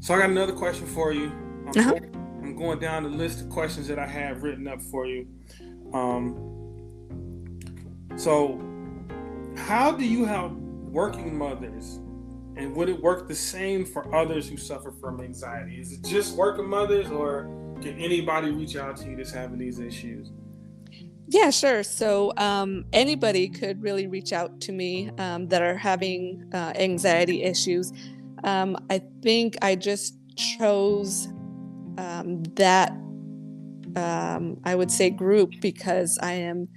so 0.00 0.14
i 0.14 0.18
got 0.18 0.30
another 0.30 0.52
question 0.52 0.86
for 0.86 1.12
you 1.12 1.32
I'm, 1.66 1.68
uh-huh. 1.68 1.90
going, 1.90 2.14
I'm 2.42 2.56
going 2.56 2.78
down 2.78 3.02
the 3.02 3.08
list 3.08 3.40
of 3.40 3.48
questions 3.48 3.86
that 3.88 3.98
i 3.98 4.06
have 4.06 4.42
written 4.42 4.66
up 4.66 4.80
for 4.82 5.06
you 5.06 5.26
um, 5.92 6.52
so 8.16 8.60
how 9.56 9.92
do 9.92 10.04
you 10.04 10.24
help 10.24 10.52
working 10.52 11.36
mothers? 11.36 12.00
And 12.56 12.74
would 12.74 12.88
it 12.88 13.00
work 13.00 13.28
the 13.28 13.34
same 13.34 13.84
for 13.84 14.14
others 14.14 14.48
who 14.48 14.56
suffer 14.56 14.90
from 14.90 15.20
anxiety? 15.20 15.78
Is 15.78 15.92
it 15.92 16.02
just 16.02 16.36
working 16.36 16.66
mothers, 16.66 17.08
or 17.10 17.44
can 17.82 17.98
anybody 17.98 18.50
reach 18.50 18.76
out 18.76 18.96
to 18.98 19.10
you 19.10 19.16
that's 19.16 19.30
having 19.30 19.58
these 19.58 19.78
issues? 19.78 20.32
Yeah, 21.28 21.50
sure. 21.50 21.82
So 21.82 22.32
um, 22.36 22.86
anybody 22.92 23.48
could 23.48 23.82
really 23.82 24.06
reach 24.06 24.32
out 24.32 24.60
to 24.62 24.72
me 24.72 25.10
um, 25.18 25.48
that 25.48 25.60
are 25.60 25.76
having 25.76 26.48
uh, 26.54 26.72
anxiety 26.76 27.42
issues. 27.42 27.92
Um, 28.44 28.76
I 28.88 29.02
think 29.22 29.56
I 29.60 29.74
just 29.74 30.16
chose 30.36 31.26
um, 31.98 32.42
that, 32.54 32.92
um, 33.96 34.58
I 34.64 34.76
would 34.76 34.90
say, 34.90 35.10
group 35.10 35.52
because 35.60 36.18
I 36.22 36.32
am 36.32 36.68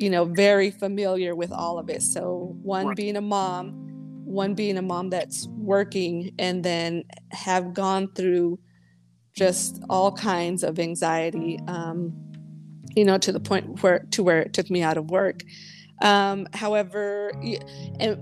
you 0.00 0.08
know, 0.08 0.24
very 0.24 0.70
familiar 0.70 1.36
with 1.36 1.52
all 1.52 1.78
of 1.78 1.90
it. 1.90 2.00
So, 2.00 2.56
one 2.62 2.86
right. 2.86 2.96
being 2.96 3.16
a 3.16 3.20
mom 3.20 3.89
one 4.30 4.54
being 4.54 4.76
a 4.76 4.82
mom 4.82 5.10
that's 5.10 5.46
working 5.48 6.32
and 6.38 6.64
then 6.64 7.04
have 7.32 7.74
gone 7.74 8.08
through 8.14 8.58
just 9.34 9.82
all 9.88 10.12
kinds 10.12 10.62
of 10.62 10.78
anxiety 10.78 11.58
um, 11.66 12.12
you 12.96 13.04
know 13.04 13.18
to 13.18 13.32
the 13.32 13.40
point 13.40 13.82
where 13.82 14.00
to 14.10 14.22
where 14.22 14.40
it 14.40 14.52
took 14.52 14.70
me 14.70 14.82
out 14.82 14.96
of 14.96 15.10
work. 15.10 15.42
Um, 16.02 16.48
however 16.54 17.30
and 17.98 18.16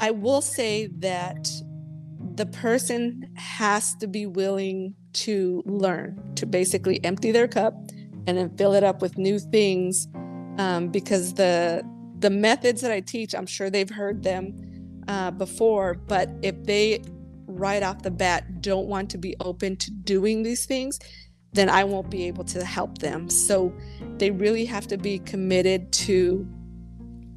i 0.00 0.10
will 0.10 0.42
say 0.42 0.88
that 0.98 1.48
the 2.34 2.44
person 2.46 3.30
has 3.34 3.94
to 3.94 4.06
be 4.06 4.26
willing 4.26 4.94
to 5.14 5.62
learn 5.64 6.20
to 6.34 6.44
basically 6.44 7.02
empty 7.02 7.32
their 7.32 7.48
cup 7.48 7.74
and 8.26 8.36
then 8.36 8.54
fill 8.58 8.74
it 8.74 8.84
up 8.84 9.00
with 9.00 9.16
new 9.16 9.38
things 9.38 10.06
um, 10.58 10.88
because 10.88 11.32
the 11.34 11.82
the 12.18 12.30
methods 12.30 12.82
that 12.82 12.92
i 12.92 13.00
teach 13.00 13.34
i'm 13.34 13.46
sure 13.46 13.70
they've 13.70 13.90
heard 13.90 14.22
them 14.22 14.54
uh, 15.08 15.30
before 15.30 15.94
but 15.94 16.30
if 16.42 16.62
they 16.64 17.02
right 17.46 17.82
off 17.82 18.02
the 18.02 18.10
bat 18.10 18.62
don't 18.62 18.86
want 18.86 19.10
to 19.10 19.18
be 19.18 19.34
open 19.40 19.76
to 19.76 19.90
doing 19.90 20.42
these 20.42 20.64
things 20.64 20.98
then 21.52 21.68
i 21.68 21.84
won't 21.84 22.10
be 22.10 22.24
able 22.24 22.44
to 22.44 22.64
help 22.64 22.98
them. 22.98 23.28
So 23.28 23.72
they 24.18 24.30
really 24.30 24.64
have 24.64 24.86
to 24.88 24.96
be 24.96 25.18
committed 25.18 25.92
to 25.92 26.46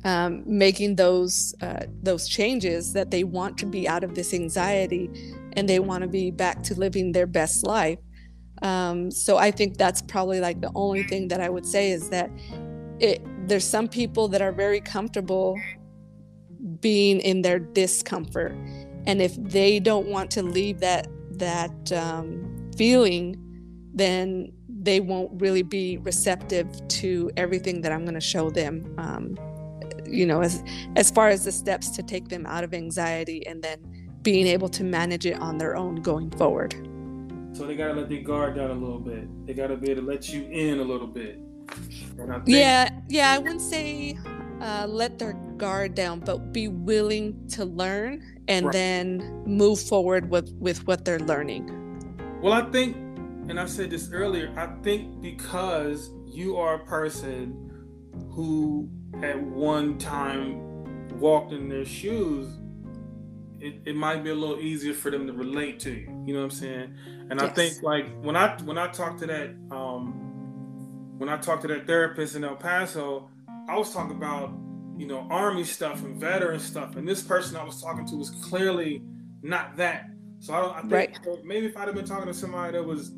um, 0.04 0.44
making 0.46 0.96
those 0.96 1.56
uh, 1.62 1.86
those 2.04 2.28
changes 2.28 2.94
that 2.94 3.12
they 3.12 3.24
want 3.24 3.58
to 3.58 3.66
be 3.66 3.88
out 3.88 4.04
of 4.04 4.14
this 4.14 4.34
anxiety 4.34 5.10
and 5.54 5.68
they 5.68 5.80
want 5.80 6.04
to 6.04 6.08
be 6.08 6.32
back 6.32 6.62
to 6.64 6.76
living 6.76 7.12
their 7.12 7.26
best 7.26 7.66
life. 7.66 8.00
Um, 8.62 9.12
so 9.12 9.36
i 9.38 9.52
think 9.52 9.78
that's 9.78 10.02
probably 10.02 10.40
like 10.40 10.62
the 10.62 10.72
only 10.76 11.04
thing 11.04 11.28
that 11.28 11.42
i 11.42 11.50
would 11.50 11.66
say 11.66 11.92
is 11.92 12.10
that 12.10 12.30
it, 13.00 13.22
there's 13.50 13.68
some 13.68 13.90
people 13.90 14.30
that 14.30 14.42
are 14.42 14.54
very 14.54 14.80
comfortable 14.80 15.60
being 16.82 17.20
in 17.20 17.42
their 17.42 17.60
discomfort. 17.60 18.54
And 19.08 19.22
if 19.22 19.36
they 19.36 19.80
don't 19.80 20.08
want 20.08 20.32
to 20.32 20.44
leave 20.44 20.80
that 20.80 21.08
that 21.38 21.92
um, 21.92 22.72
feeling 22.78 23.42
then 23.94 24.52
they 24.68 25.00
won't 25.00 25.32
really 25.42 25.64
be 25.64 25.98
receptive 25.98 26.68
to 26.88 27.32
everything 27.38 27.82
that 27.82 27.92
i'm 27.92 28.04
going 28.04 28.14
to 28.14 28.22
show 28.22 28.50
them 28.50 28.94
um, 28.98 29.36
you 30.06 30.26
know 30.26 30.42
as 30.42 30.64
as 30.96 31.12
far 31.12 31.30
as 31.30 31.46
the 31.46 31.52
steps 31.52 31.90
to 31.90 32.04
take 32.04 32.30
them 32.30 32.46
out 32.46 32.64
of 32.64 32.74
anxiety 32.74 33.46
and 33.48 33.62
then 33.62 33.80
being 34.22 34.48
able 34.48 34.68
to 34.68 34.84
manage 34.84 35.26
it 35.26 35.40
on 35.40 35.58
their 35.60 35.78
own 35.78 35.98
going 35.98 36.32
forward. 36.32 36.74
So 37.54 37.66
they 37.66 37.76
got 37.76 37.90
to 37.90 37.94
let 37.94 38.10
their 38.10 38.22
guard 38.22 38.56
down 38.56 38.72
a 38.72 38.74
little 38.74 39.00
bit. 39.00 39.46
They 39.46 39.54
got 39.54 39.68
to 39.68 39.78
be 39.78 39.92
able 39.92 40.02
to 40.02 40.08
let 40.08 40.28
you 40.30 40.46
in 40.46 40.80
a 40.80 40.84
little 40.84 41.08
bit. 41.08 41.40
Think- 42.18 42.44
yeah 42.46 42.90
yeah 43.10 43.34
i 43.34 43.40
wouldn't 43.40 43.62
say 43.62 44.16
uh, 44.62 44.86
let 44.88 45.20
their 45.20 45.34
guard 45.58 45.96
down 45.96 46.20
but 46.20 46.52
be 46.52 46.68
willing 46.68 47.48
to 47.48 47.66
learn 47.66 48.24
and 48.48 48.66
right. 48.68 48.74
then 48.74 49.44
move 49.46 49.80
forward 49.80 50.30
with 50.30 50.52
with 50.60 50.86
what 50.88 51.06
they're 51.06 51.20
learning 51.20 51.70
well 52.42 52.54
i 52.54 52.62
think 52.72 52.96
and 53.48 53.60
i 53.60 53.66
said 53.66 53.90
this 53.90 54.12
earlier 54.12 54.54
i 54.58 54.68
think 54.84 55.22
because 55.22 56.12
you 56.26 56.58
are 56.58 56.76
a 56.76 56.86
person 56.86 57.72
who 58.32 58.90
at 59.24 59.42
one 59.42 59.98
time 59.98 61.20
walked 61.20 61.54
in 61.54 61.70
their 61.70 61.86
shoes, 61.86 62.48
it, 63.60 63.82
it 63.86 63.96
might 63.96 64.24
be 64.24 64.30
a 64.30 64.36
little 64.36 64.60
easier 64.60 64.94
for 64.94 65.10
them 65.10 65.26
to 65.28 65.34
relate 65.34 65.80
to 65.82 65.92
you. 65.92 66.24
You 66.26 66.34
know 66.34 66.40
what 66.40 66.46
I'm 66.46 66.52
saying? 66.52 66.96
And 67.30 67.40
yes. 67.40 67.50
I 67.50 67.54
think 67.54 67.84
like 67.84 68.08
when 68.22 68.36
I 68.36 68.56
when 68.64 68.78
I 68.78 68.88
talked 68.88 69.20
to 69.20 69.28
that 69.28 69.50
um 69.72 70.22
when 71.18 71.30
I 71.30 71.38
talked 71.38 71.62
to 71.62 71.68
that 71.70 71.88
therapist 71.88 72.36
in 72.36 72.44
El 72.44 72.56
Paso, 72.56 73.30
I 73.68 73.78
was 73.78 73.94
talking 73.94 74.16
about 74.16 74.54
you 74.98 75.08
know 75.08 75.28
army 75.30 75.64
stuff 75.64 76.04
and 76.04 76.20
veteran 76.20 76.60
stuff, 76.60 76.96
and 76.96 77.08
this 77.08 77.22
person 77.22 77.58
I 77.58 77.64
was 77.64 77.82
talking 77.82 78.06
to 78.08 78.16
was 78.16 78.30
clearly 78.30 79.02
not 79.42 79.76
that. 79.78 80.10
So 80.40 80.54
I 80.54 80.62
don't. 80.62 80.76
I 80.76 80.82
think 80.82 80.94
right. 81.26 81.46
maybe 81.46 81.66
if 81.66 81.78
I'd 81.78 81.88
have 81.88 81.96
been 81.96 82.06
talking 82.06 82.28
to 82.28 82.34
somebody 82.34 82.74
that 82.74 82.84
was, 82.84 83.12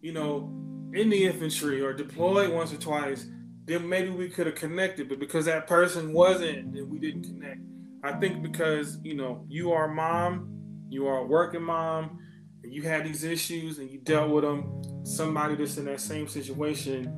you 0.00 0.12
know, 0.12 0.52
in 0.92 1.10
the 1.10 1.24
infantry 1.24 1.80
or 1.80 1.92
deployed 1.92 2.52
once 2.52 2.72
or 2.72 2.76
twice, 2.76 3.26
then 3.64 3.88
maybe 3.88 4.10
we 4.10 4.28
could 4.28 4.46
have 4.46 4.56
connected. 4.56 5.08
But 5.08 5.18
because 5.18 5.46
that 5.46 5.66
person 5.66 6.12
wasn't, 6.12 6.74
then 6.74 6.88
we 6.88 6.98
didn't 6.98 7.24
connect. 7.24 7.60
I 8.02 8.12
think 8.12 8.42
because, 8.42 8.98
you 9.02 9.14
know, 9.14 9.44
you 9.48 9.72
are 9.72 9.90
a 9.90 9.94
mom, 9.94 10.48
you 10.88 11.06
are 11.06 11.18
a 11.18 11.24
working 11.24 11.62
mom, 11.62 12.18
and 12.62 12.72
you 12.72 12.82
had 12.82 13.04
these 13.04 13.24
issues 13.24 13.78
and 13.78 13.90
you 13.90 13.98
dealt 13.98 14.30
with 14.30 14.44
them, 14.44 14.82
somebody 15.04 15.56
that's 15.56 15.76
in 15.76 15.86
that 15.86 16.00
same 16.00 16.28
situation, 16.28 17.12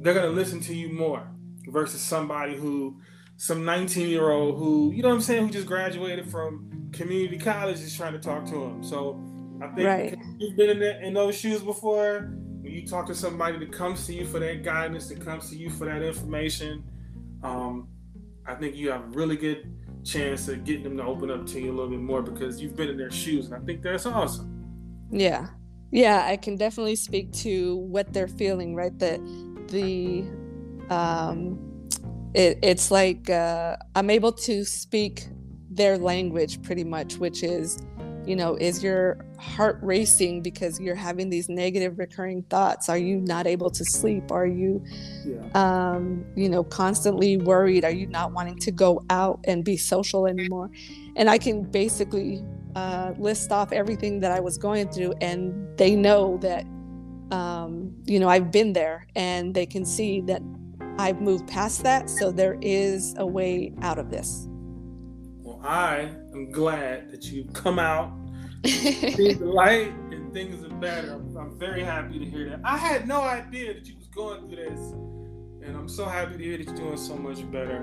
they're 0.00 0.14
going 0.14 0.26
to 0.28 0.32
listen 0.32 0.60
to 0.60 0.74
you 0.74 0.88
more 0.88 1.31
versus 1.68 2.00
somebody 2.00 2.56
who, 2.56 3.00
some 3.36 3.64
19 3.64 4.08
year 4.08 4.30
old 4.30 4.58
who, 4.58 4.92
you 4.92 5.02
know 5.02 5.08
what 5.08 5.16
I'm 5.16 5.20
saying, 5.20 5.46
who 5.46 5.52
just 5.52 5.66
graduated 5.66 6.30
from 6.30 6.90
community 6.92 7.38
college 7.38 7.80
is 7.80 7.96
trying 7.96 8.12
to 8.12 8.18
talk 8.18 8.44
to 8.46 8.54
him. 8.54 8.84
So 8.84 9.20
I 9.60 9.68
think 9.68 9.86
right. 9.86 10.18
you've 10.38 10.56
been 10.56 10.70
in, 10.70 10.78
that, 10.80 11.02
in 11.02 11.14
those 11.14 11.36
shoes 11.36 11.62
before 11.62 12.30
when 12.62 12.72
you 12.72 12.86
talk 12.86 13.06
to 13.06 13.14
somebody 13.14 13.58
that 13.58 13.72
comes 13.72 14.06
to 14.06 14.14
you 14.14 14.24
for 14.24 14.38
that 14.38 14.62
guidance, 14.62 15.08
that 15.08 15.20
comes 15.24 15.50
to 15.50 15.56
you 15.56 15.68
for 15.68 15.84
that 15.86 16.00
information, 16.00 16.84
um, 17.42 17.88
I 18.46 18.54
think 18.54 18.76
you 18.76 18.90
have 18.90 19.02
a 19.02 19.08
really 19.08 19.36
good 19.36 19.68
chance 20.04 20.48
of 20.48 20.64
getting 20.64 20.84
them 20.84 20.96
to 20.96 21.04
open 21.04 21.30
up 21.30 21.46
to 21.46 21.60
you 21.60 21.70
a 21.70 21.74
little 21.74 21.90
bit 21.90 22.00
more 22.00 22.22
because 22.22 22.60
you've 22.60 22.76
been 22.76 22.88
in 22.88 22.96
their 22.96 23.10
shoes, 23.10 23.46
and 23.46 23.54
I 23.54 23.58
think 23.64 23.82
that's 23.82 24.06
awesome. 24.06 24.48
Yeah, 25.10 25.48
yeah, 25.90 26.24
I 26.26 26.36
can 26.36 26.56
definitely 26.56 26.96
speak 26.96 27.32
to 27.34 27.76
what 27.76 28.12
they're 28.12 28.28
feeling. 28.28 28.74
Right, 28.74 28.96
the 28.96 29.18
the 29.68 30.24
um, 30.90 31.58
it, 32.34 32.58
it's 32.62 32.90
like 32.90 33.28
uh, 33.28 33.76
I'm 33.94 34.10
able 34.10 34.32
to 34.32 34.64
speak 34.64 35.26
their 35.70 35.98
language 35.98 36.62
pretty 36.62 36.84
much, 36.84 37.16
which 37.16 37.42
is 37.42 37.82
you 38.24 38.36
know 38.36 38.54
is 38.56 38.84
your 38.84 39.24
heart 39.38 39.80
racing 39.82 40.42
because 40.42 40.78
you're 40.78 40.94
having 40.94 41.28
these 41.28 41.48
negative 41.48 41.98
recurring 41.98 42.42
thoughts. 42.44 42.88
Are 42.88 42.98
you 42.98 43.20
not 43.20 43.46
able 43.46 43.70
to 43.70 43.84
sleep? 43.84 44.30
Are 44.30 44.46
you 44.46 44.82
yeah. 45.24 45.40
um, 45.54 46.24
you 46.36 46.48
know 46.48 46.64
constantly 46.64 47.36
worried? 47.36 47.84
Are 47.84 47.90
you 47.90 48.06
not 48.06 48.32
wanting 48.32 48.58
to 48.58 48.70
go 48.70 49.04
out 49.10 49.40
and 49.44 49.64
be 49.64 49.76
social 49.76 50.26
anymore? 50.26 50.70
And 51.16 51.28
i 51.28 51.36
can 51.36 51.62
basically 51.62 52.42
uh, 52.74 53.12
list 53.18 53.52
off 53.52 53.70
everything 53.72 54.20
that 54.20 54.32
i 54.32 54.40
was 54.40 54.56
going 54.56 54.88
through 54.88 55.12
and 55.20 55.76
they 55.76 55.94
know 55.94 56.38
that 56.38 56.64
um, 57.30 57.94
you 58.04 58.18
know 58.18 58.28
i've 58.28 58.50
been 58.50 58.72
there 58.72 59.06
and 59.14 59.54
they 59.54 59.66
can 59.66 59.84
see 59.84 60.22
that 60.22 60.40
i've 61.02 61.20
moved 61.20 61.46
past 61.48 61.82
that 61.82 62.08
so 62.08 62.30
there 62.30 62.56
is 62.62 63.14
a 63.18 63.26
way 63.26 63.74
out 63.82 63.98
of 63.98 64.10
this 64.10 64.46
Well, 65.42 65.60
I 65.64 66.10
am 66.32 66.50
glad 66.52 67.10
that 67.10 67.24
you've 67.24 67.52
come 67.52 67.78
out, 67.78 68.12
see 68.64 69.32
the 69.32 69.44
light, 69.44 69.92
and 70.12 70.32
things 70.32 70.64
are 70.64 70.74
better. 70.76 71.14
I'm, 71.14 71.36
I'm, 71.36 71.58
very 71.58 71.82
happy 71.82 72.18
to 72.20 72.24
hear 72.24 72.48
that. 72.50 72.60
I 72.64 72.78
had 72.78 73.08
no 73.08 73.20
idea 73.22 73.74
that 73.74 73.88
you 73.88 73.96
was 73.96 74.06
going 74.06 74.40
through 74.46 74.56
this, 74.56 74.80
and 75.64 75.76
I'm 75.76 75.88
so 75.88 76.04
happy 76.04 76.36
to 76.36 76.44
hear 76.44 76.58
that 76.58 76.66
you're 76.66 76.76
doing 76.76 76.96
so 76.96 77.16
much 77.16 77.40
better. 77.50 77.78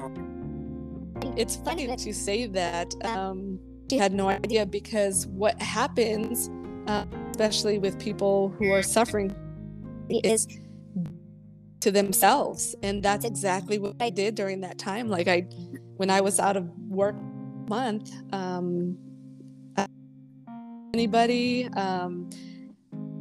Um, 0.00 1.14
it's 1.36 1.56
funny 1.56 1.86
that 1.86 2.06
you 2.06 2.12
say 2.12 2.46
that. 2.46 2.94
Um, 3.04 3.58
you 3.90 3.98
had 3.98 4.14
no 4.14 4.28
idea 4.28 4.64
because 4.64 5.26
what 5.26 5.60
happens, 5.60 6.50
uh, 6.86 7.04
especially 7.30 7.78
with 7.78 7.98
people 7.98 8.54
who 8.58 8.70
are 8.70 8.82
suffering, 8.82 9.34
is 10.08 10.46
to 11.84 11.90
themselves, 11.90 12.74
and 12.82 13.02
that's 13.02 13.26
exactly 13.26 13.78
what 13.78 13.94
I 14.00 14.08
did 14.08 14.34
during 14.34 14.62
that 14.62 14.78
time. 14.78 15.08
Like 15.08 15.28
I 15.28 15.46
when 15.98 16.08
I 16.08 16.22
was 16.22 16.40
out 16.40 16.56
of 16.56 16.66
work 16.88 17.14
month, 17.68 18.10
um, 18.32 18.96
anybody, 20.94 21.68
um, 21.76 22.30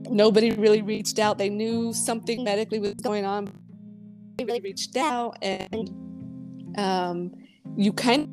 nobody 0.09 0.51
really 0.51 0.81
reached 0.81 1.19
out. 1.19 1.37
They 1.37 1.49
knew 1.49 1.91
something 1.91 2.41
medically 2.41 2.79
was 2.79 2.93
going 2.93 3.25
on. 3.25 3.51
They 4.37 4.45
really 4.45 4.61
reached 4.61 4.95
out, 4.95 5.37
and 5.41 5.89
um, 6.77 7.33
you 7.75 7.91
kind 7.91 8.29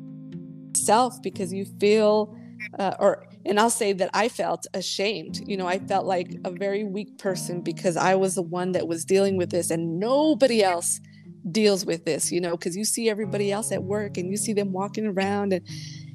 of 0.71 0.77
self 0.77 1.21
because 1.21 1.51
you 1.51 1.65
feel, 1.77 2.33
uh, 2.79 2.93
or 2.99 3.27
and 3.45 3.59
I'll 3.59 3.69
say 3.69 3.93
that 3.93 4.09
I 4.13 4.29
felt 4.29 4.67
ashamed. 4.73 5.41
You 5.47 5.57
know, 5.57 5.67
I 5.67 5.79
felt 5.79 6.05
like 6.05 6.35
a 6.45 6.51
very 6.51 6.83
weak 6.83 7.17
person 7.17 7.61
because 7.61 7.97
I 7.97 8.15
was 8.15 8.35
the 8.35 8.41
one 8.41 8.73
that 8.73 8.87
was 8.87 9.05
dealing 9.05 9.37
with 9.37 9.49
this, 9.49 9.71
and 9.71 9.99
nobody 9.99 10.63
else 10.63 10.99
deals 11.49 11.85
with 11.85 12.05
this, 12.05 12.31
you 12.31 12.39
know, 12.39 12.51
because 12.51 12.77
you 12.77 12.85
see 12.85 13.09
everybody 13.09 13.51
else 13.51 13.71
at 13.71 13.83
work 13.83 14.17
and 14.17 14.29
you 14.29 14.37
see 14.37 14.53
them 14.53 14.71
walking 14.71 15.07
around 15.07 15.53
and 15.53 15.67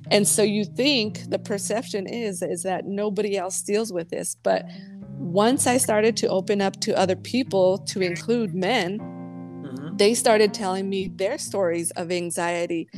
and 0.09 0.27
so 0.29 0.43
you 0.43 0.65
think 0.65 1.29
the 1.31 1.39
perception 1.39 2.07
is 2.07 2.43
is 2.43 2.63
that 2.63 2.87
nobody 2.87 3.37
else 3.37 3.61
deals 3.63 3.93
with 3.93 4.09
this. 4.11 4.37
But 4.43 4.65
once 5.19 5.67
I 5.67 5.79
started 5.79 6.17
to 6.19 6.29
open 6.29 6.61
up 6.61 6.79
to 6.83 6.97
other 6.97 7.17
people, 7.17 7.79
to 7.79 8.01
include 8.01 8.55
men, 8.55 9.01
mm-hmm. 9.01 9.97
they 9.97 10.15
started 10.15 10.55
telling 10.55 10.89
me 10.89 11.09
their 11.09 11.39
stories 11.39 11.91
of 11.93 12.13
anxiety. 12.13 12.89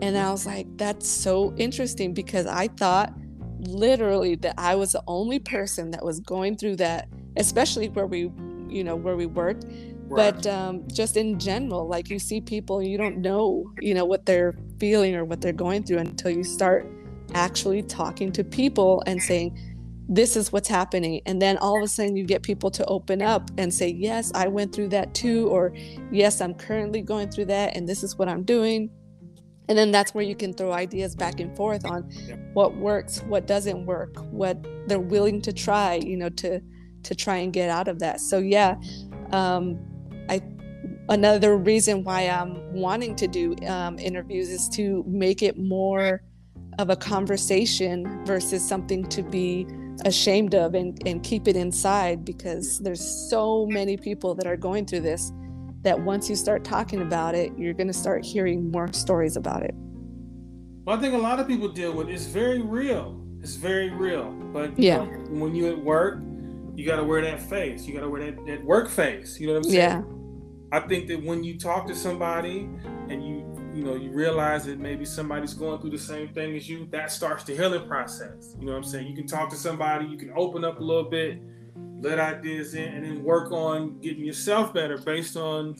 And 0.00 0.16
I 0.16 0.30
was 0.30 0.46
like, 0.46 0.66
that's 0.76 1.08
so 1.08 1.54
interesting 1.56 2.14
because 2.14 2.46
I 2.46 2.68
thought 2.68 3.12
literally 3.66 4.36
that 4.36 4.54
I 4.58 4.74
was 4.74 4.92
the 4.92 5.02
only 5.06 5.38
person 5.38 5.90
that 5.92 6.04
was 6.04 6.20
going 6.20 6.56
through 6.56 6.76
that, 6.76 7.08
especially 7.36 7.88
where 7.88 8.06
we, 8.06 8.30
you 8.68 8.84
know, 8.84 8.96
where 8.96 9.16
we 9.16 9.26
worked 9.26 9.66
but 10.08 10.46
um, 10.46 10.84
just 10.92 11.16
in 11.16 11.36
general 11.36 11.88
like 11.88 12.08
you 12.08 12.18
see 12.18 12.40
people 12.40 12.80
you 12.80 12.96
don't 12.96 13.18
know 13.18 13.68
you 13.80 13.92
know 13.92 14.04
what 14.04 14.24
they're 14.24 14.54
feeling 14.78 15.16
or 15.16 15.24
what 15.24 15.40
they're 15.40 15.52
going 15.52 15.82
through 15.82 15.98
until 15.98 16.30
you 16.30 16.44
start 16.44 16.86
actually 17.34 17.82
talking 17.82 18.32
to 18.32 18.44
people 18.44 19.02
and 19.06 19.22
saying, 19.22 19.58
this 20.08 20.36
is 20.36 20.52
what's 20.52 20.68
happening. 20.68 21.20
And 21.26 21.42
then 21.42 21.58
all 21.58 21.78
of 21.78 21.84
a 21.84 21.88
sudden, 21.88 22.16
you 22.16 22.24
get 22.24 22.42
people 22.42 22.70
to 22.72 22.84
open 22.86 23.22
up 23.22 23.50
and 23.58 23.74
say, 23.74 23.88
Yes, 23.88 24.30
I 24.34 24.46
went 24.48 24.74
through 24.74 24.88
that 24.90 25.14
too. 25.14 25.48
Or, 25.48 25.72
Yes, 26.12 26.40
I'm 26.40 26.54
currently 26.54 27.02
going 27.02 27.30
through 27.30 27.46
that. 27.46 27.76
And 27.76 27.88
this 27.88 28.04
is 28.04 28.16
what 28.16 28.28
I'm 28.28 28.44
doing. 28.44 28.90
And 29.68 29.76
then 29.76 29.90
that's 29.90 30.14
where 30.14 30.24
you 30.24 30.36
can 30.36 30.52
throw 30.52 30.72
ideas 30.72 31.14
back 31.14 31.40
and 31.40 31.54
forth 31.56 31.84
on 31.84 32.08
yep. 32.10 32.38
what 32.52 32.76
works, 32.76 33.20
what 33.22 33.46
doesn't 33.46 33.84
work, 33.84 34.16
what 34.30 34.64
they're 34.86 35.00
willing 35.00 35.42
to 35.42 35.52
try, 35.52 35.94
you 35.94 36.16
know, 36.16 36.28
to 36.30 36.60
to 37.02 37.14
try 37.14 37.36
and 37.36 37.52
get 37.52 37.70
out 37.70 37.88
of 37.88 38.00
that. 38.00 38.20
So 38.20 38.38
yeah, 38.38 38.76
um, 39.32 39.78
I 40.28 40.42
another 41.08 41.56
reason 41.56 42.04
why 42.04 42.22
I'm 42.22 42.72
wanting 42.72 43.16
to 43.16 43.26
do 43.26 43.56
um, 43.66 43.98
interviews 43.98 44.48
is 44.50 44.68
to 44.70 45.04
make 45.06 45.42
it 45.42 45.58
more 45.58 46.22
of 46.78 46.90
a 46.90 46.96
conversation 46.96 48.24
versus 48.24 48.66
something 48.66 49.04
to 49.08 49.22
be 49.22 49.66
ashamed 50.04 50.54
of 50.54 50.74
and, 50.74 51.00
and 51.06 51.22
keep 51.22 51.48
it 51.48 51.56
inside 51.56 52.24
because 52.24 52.78
there's 52.80 53.00
so 53.30 53.66
many 53.66 53.96
people 53.96 54.34
that 54.34 54.46
are 54.46 54.56
going 54.56 54.84
through 54.84 55.00
this 55.00 55.32
that 55.82 56.00
once 56.00 56.28
you 56.28 56.36
start 56.36 56.64
talking 56.64 57.02
about 57.02 57.34
it 57.34 57.52
you're 57.56 57.74
going 57.74 57.86
to 57.86 57.92
start 57.92 58.24
hearing 58.24 58.70
more 58.70 58.92
stories 58.92 59.36
about 59.36 59.62
it. 59.62 59.74
Well 60.84 60.96
i 60.96 61.00
think 61.00 61.14
a 61.14 61.18
lot 61.18 61.40
of 61.40 61.46
people 61.46 61.68
deal 61.68 61.92
with 61.92 62.08
it's 62.08 62.26
very 62.26 62.62
real. 62.62 63.22
It's 63.40 63.56
very 63.56 63.90
real. 63.90 64.30
But 64.52 64.78
yeah. 64.78 64.98
know, 64.98 65.04
when 65.30 65.54
you 65.54 65.68
at 65.68 65.78
work 65.78 66.20
you 66.76 66.84
got 66.84 66.96
to 66.96 67.04
wear 67.04 67.22
that 67.22 67.40
face. 67.40 67.86
You 67.86 67.94
got 67.94 68.02
to 68.02 68.10
wear 68.10 68.30
that, 68.30 68.46
that 68.46 68.64
work 68.64 68.90
face. 68.90 69.40
You 69.40 69.46
know 69.48 69.54
what 69.54 69.64
i'm 69.66 69.72
saying? 69.72 69.74
Yeah. 69.74 70.02
I 70.72 70.80
think 70.80 71.08
that 71.08 71.24
when 71.24 71.42
you 71.42 71.58
talk 71.58 71.86
to 71.86 71.94
somebody 71.94 72.68
and 73.08 73.26
you 73.26 73.44
you 73.74 73.84
know 73.84 73.94
you 73.94 74.10
realize 74.10 74.64
that 74.66 74.78
maybe 74.78 75.04
somebody's 75.04 75.54
going 75.54 75.80
through 75.80 75.90
the 75.90 75.98
same 75.98 76.28
thing 76.28 76.56
as 76.56 76.68
you 76.68 76.86
that 76.90 77.12
starts 77.12 77.44
the 77.44 77.54
healing 77.54 77.86
process. 77.86 78.54
You 78.58 78.66
know 78.66 78.72
what 78.72 78.78
i'm 78.78 78.84
saying? 78.84 79.06
You 79.06 79.14
can 79.14 79.26
talk 79.26 79.48
to 79.50 79.56
somebody 79.56 80.06
you 80.06 80.18
can 80.18 80.32
open 80.36 80.64
up 80.64 80.80
a 80.80 80.82
little 80.82 81.08
bit 81.08 81.40
let 82.00 82.18
ideas 82.18 82.74
in 82.74 82.84
and 82.84 83.04
then 83.04 83.22
work 83.22 83.52
on 83.52 83.98
getting 84.00 84.24
yourself 84.24 84.72
better 84.72 84.98
based 84.98 85.36
on 85.36 85.76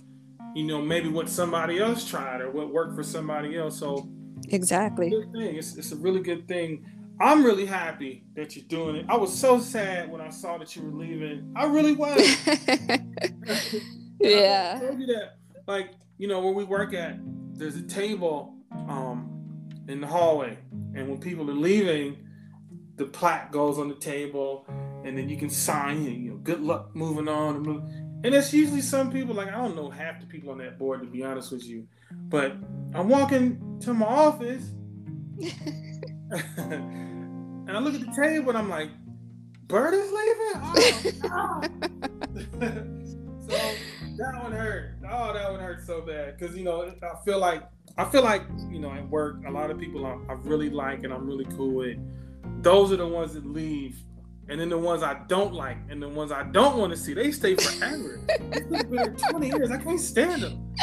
you 0.55 0.65
know 0.65 0.81
maybe 0.81 1.09
what 1.09 1.29
somebody 1.29 1.79
else 1.79 2.09
tried 2.09 2.41
or 2.41 2.51
what 2.51 2.73
worked 2.73 2.95
for 2.95 3.03
somebody 3.03 3.57
else. 3.57 3.79
So 3.79 4.09
exactly. 4.49 5.11
good 5.11 5.33
thing. 5.33 5.57
It's, 5.57 5.77
it's 5.77 5.93
a 5.93 5.97
really 5.97 6.21
good 6.21 6.49
thing. 6.49 6.85
I'm 7.21 7.45
really 7.45 7.67
happy 7.67 8.25
that 8.35 8.57
you're 8.57 8.67
doing 8.67 8.97
it. 8.97 9.07
I 9.09 9.17
was 9.17 9.37
so 9.37 9.59
sad 9.59 10.11
when 10.11 10.21
i 10.21 10.29
saw 10.29 10.59
that 10.59 10.77
you 10.77 10.83
were 10.83 10.99
leaving. 10.99 11.51
I 11.57 11.65
really 11.65 11.93
was. 11.95 12.21
Yeah. 14.21 14.75
I 14.77 14.87
told 14.87 15.01
you 15.01 15.07
that 15.07 15.37
like 15.67 15.91
you 16.19 16.29
know 16.29 16.41
where 16.41 16.53
we 16.53 16.65
work 16.65 16.95
at 16.95 17.19
there's 17.57 17.77
a 17.77 17.83
table 17.83 18.55
um, 18.89 19.31
in 19.89 20.01
the 20.01 20.07
hallway, 20.07 20.59
and 20.95 21.09
when 21.09 21.19
people 21.19 21.51
are 21.51 21.55
leaving, 21.55 22.17
the 22.97 23.07
plaque 23.07 23.51
goes 23.51 23.79
on 23.79 23.89
the 23.89 23.95
table, 23.95 24.67
and 25.07 25.17
then 25.17 25.29
you 25.29 25.37
can 25.37 25.49
sign, 25.49 26.05
you 26.05 26.31
know, 26.31 26.37
good 26.39 26.61
luck 26.61 26.95
moving 26.95 27.29
on. 27.29 27.57
And, 27.57 27.67
move. 27.67 27.83
and 28.25 28.35
it's 28.35 28.53
usually 28.53 28.81
some 28.81 29.13
people, 29.13 29.35
like 29.35 29.49
I 29.49 29.53
don't 29.53 29.77
know 29.77 29.89
half 29.89 30.21
the 30.21 30.27
people 30.27 30.51
on 30.51 30.59
that 30.59 30.79
board, 30.79 31.03
to 31.03 31.07
be 31.07 31.23
honest 31.23 31.53
with 31.53 31.65
you. 31.65 31.87
But 32.13 32.57
I'm 32.95 33.09
walking 33.09 33.79
to 33.81 33.95
my 33.95 34.07
office, 34.07 34.65
and 36.59 37.71
I 37.71 37.79
look 37.79 37.95
at 37.95 38.01
the 38.01 38.13
table, 38.21 38.49
and 38.51 38.59
I'm 38.59 38.69
like, 38.69 38.91
Bird 39.69 39.95
is 39.95 40.13
leaving? 40.13 41.23
Oh, 41.25 41.61
so 43.49 43.57
that 44.17 44.43
one 44.43 44.53
hurt. 44.53 44.95
Oh, 45.09 45.33
that 45.33 45.51
one 45.51 45.61
hurt 45.61 45.85
so 45.85 46.01
bad 46.03 46.37
because 46.39 46.57
you 46.57 46.63
know 46.63 46.93
I 47.03 47.25
feel 47.25 47.41
like 47.41 47.65
I 47.99 48.05
feel 48.05 48.23
like 48.23 48.43
you 48.71 48.79
know 48.79 48.93
at 48.93 49.09
work 49.09 49.43
a 49.47 49.51
lot 49.51 49.71
of 49.71 49.79
people 49.79 50.07
I, 50.07 50.19
I 50.31 50.35
really 50.45 50.71
like 50.71 51.03
and 51.03 51.13
I'm 51.13 51.27
really 51.27 51.47
cool 51.57 51.73
with. 51.73 51.99
Those 52.63 52.93
are 52.93 52.97
the 52.97 53.09
ones 53.09 53.35
that 53.35 53.45
leave, 53.45 53.97
and 54.49 54.61
then 54.61 54.69
the 54.69 54.79
ones 54.79 55.03
I 55.03 55.23
don't 55.27 55.55
like 55.55 55.79
and 55.89 56.03
the 56.03 56.09
ones 56.09 56.33
I 56.33 56.45
don't 56.45 56.79
want 56.79 56.93
to 56.93 56.97
see 56.97 57.15
they 57.15 57.33
stay 57.33 57.57
forever. 57.57 58.21
They've 58.51 58.91
been 58.91 59.17
twenty 59.31 59.49
years. 59.49 59.71
I 59.71 59.79
can't 59.79 60.01
stand 60.01 60.43
them. 60.43 60.75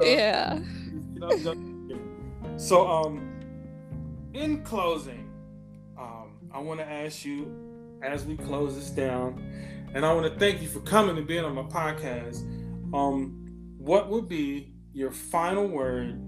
yeah. 0.00 0.58
So 2.56 2.88
um, 2.88 3.40
in 4.34 4.62
closing, 4.62 5.30
um, 5.98 6.32
I 6.52 6.58
want 6.58 6.80
to 6.80 6.88
ask 6.88 7.24
you 7.24 7.52
as 8.02 8.24
we 8.24 8.36
close 8.36 8.74
this 8.74 8.90
down 8.90 9.42
and 9.94 10.04
I 10.04 10.12
want 10.12 10.32
to 10.32 10.38
thank 10.38 10.60
you 10.60 10.68
for 10.68 10.80
coming 10.80 11.16
and 11.16 11.26
being 11.26 11.44
on 11.44 11.54
my 11.54 11.62
podcast. 11.62 12.40
Um, 12.94 13.46
what 13.78 14.10
would 14.10 14.28
be 14.28 14.74
your 14.92 15.10
final 15.10 15.66
word 15.66 16.20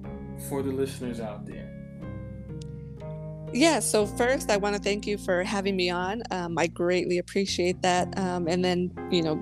for 0.48 0.62
the 0.62 0.72
listeners 0.72 1.20
out 1.20 1.44
there? 1.44 1.77
Yeah, 3.52 3.80
so 3.80 4.06
first, 4.06 4.50
I 4.50 4.58
want 4.58 4.76
to 4.76 4.82
thank 4.82 5.06
you 5.06 5.16
for 5.16 5.42
having 5.42 5.74
me 5.74 5.88
on. 5.88 6.22
Um, 6.30 6.58
I 6.58 6.66
greatly 6.66 7.18
appreciate 7.18 7.80
that. 7.80 8.16
Um, 8.18 8.46
and 8.46 8.62
then, 8.62 8.92
you 9.10 9.22
know, 9.22 9.40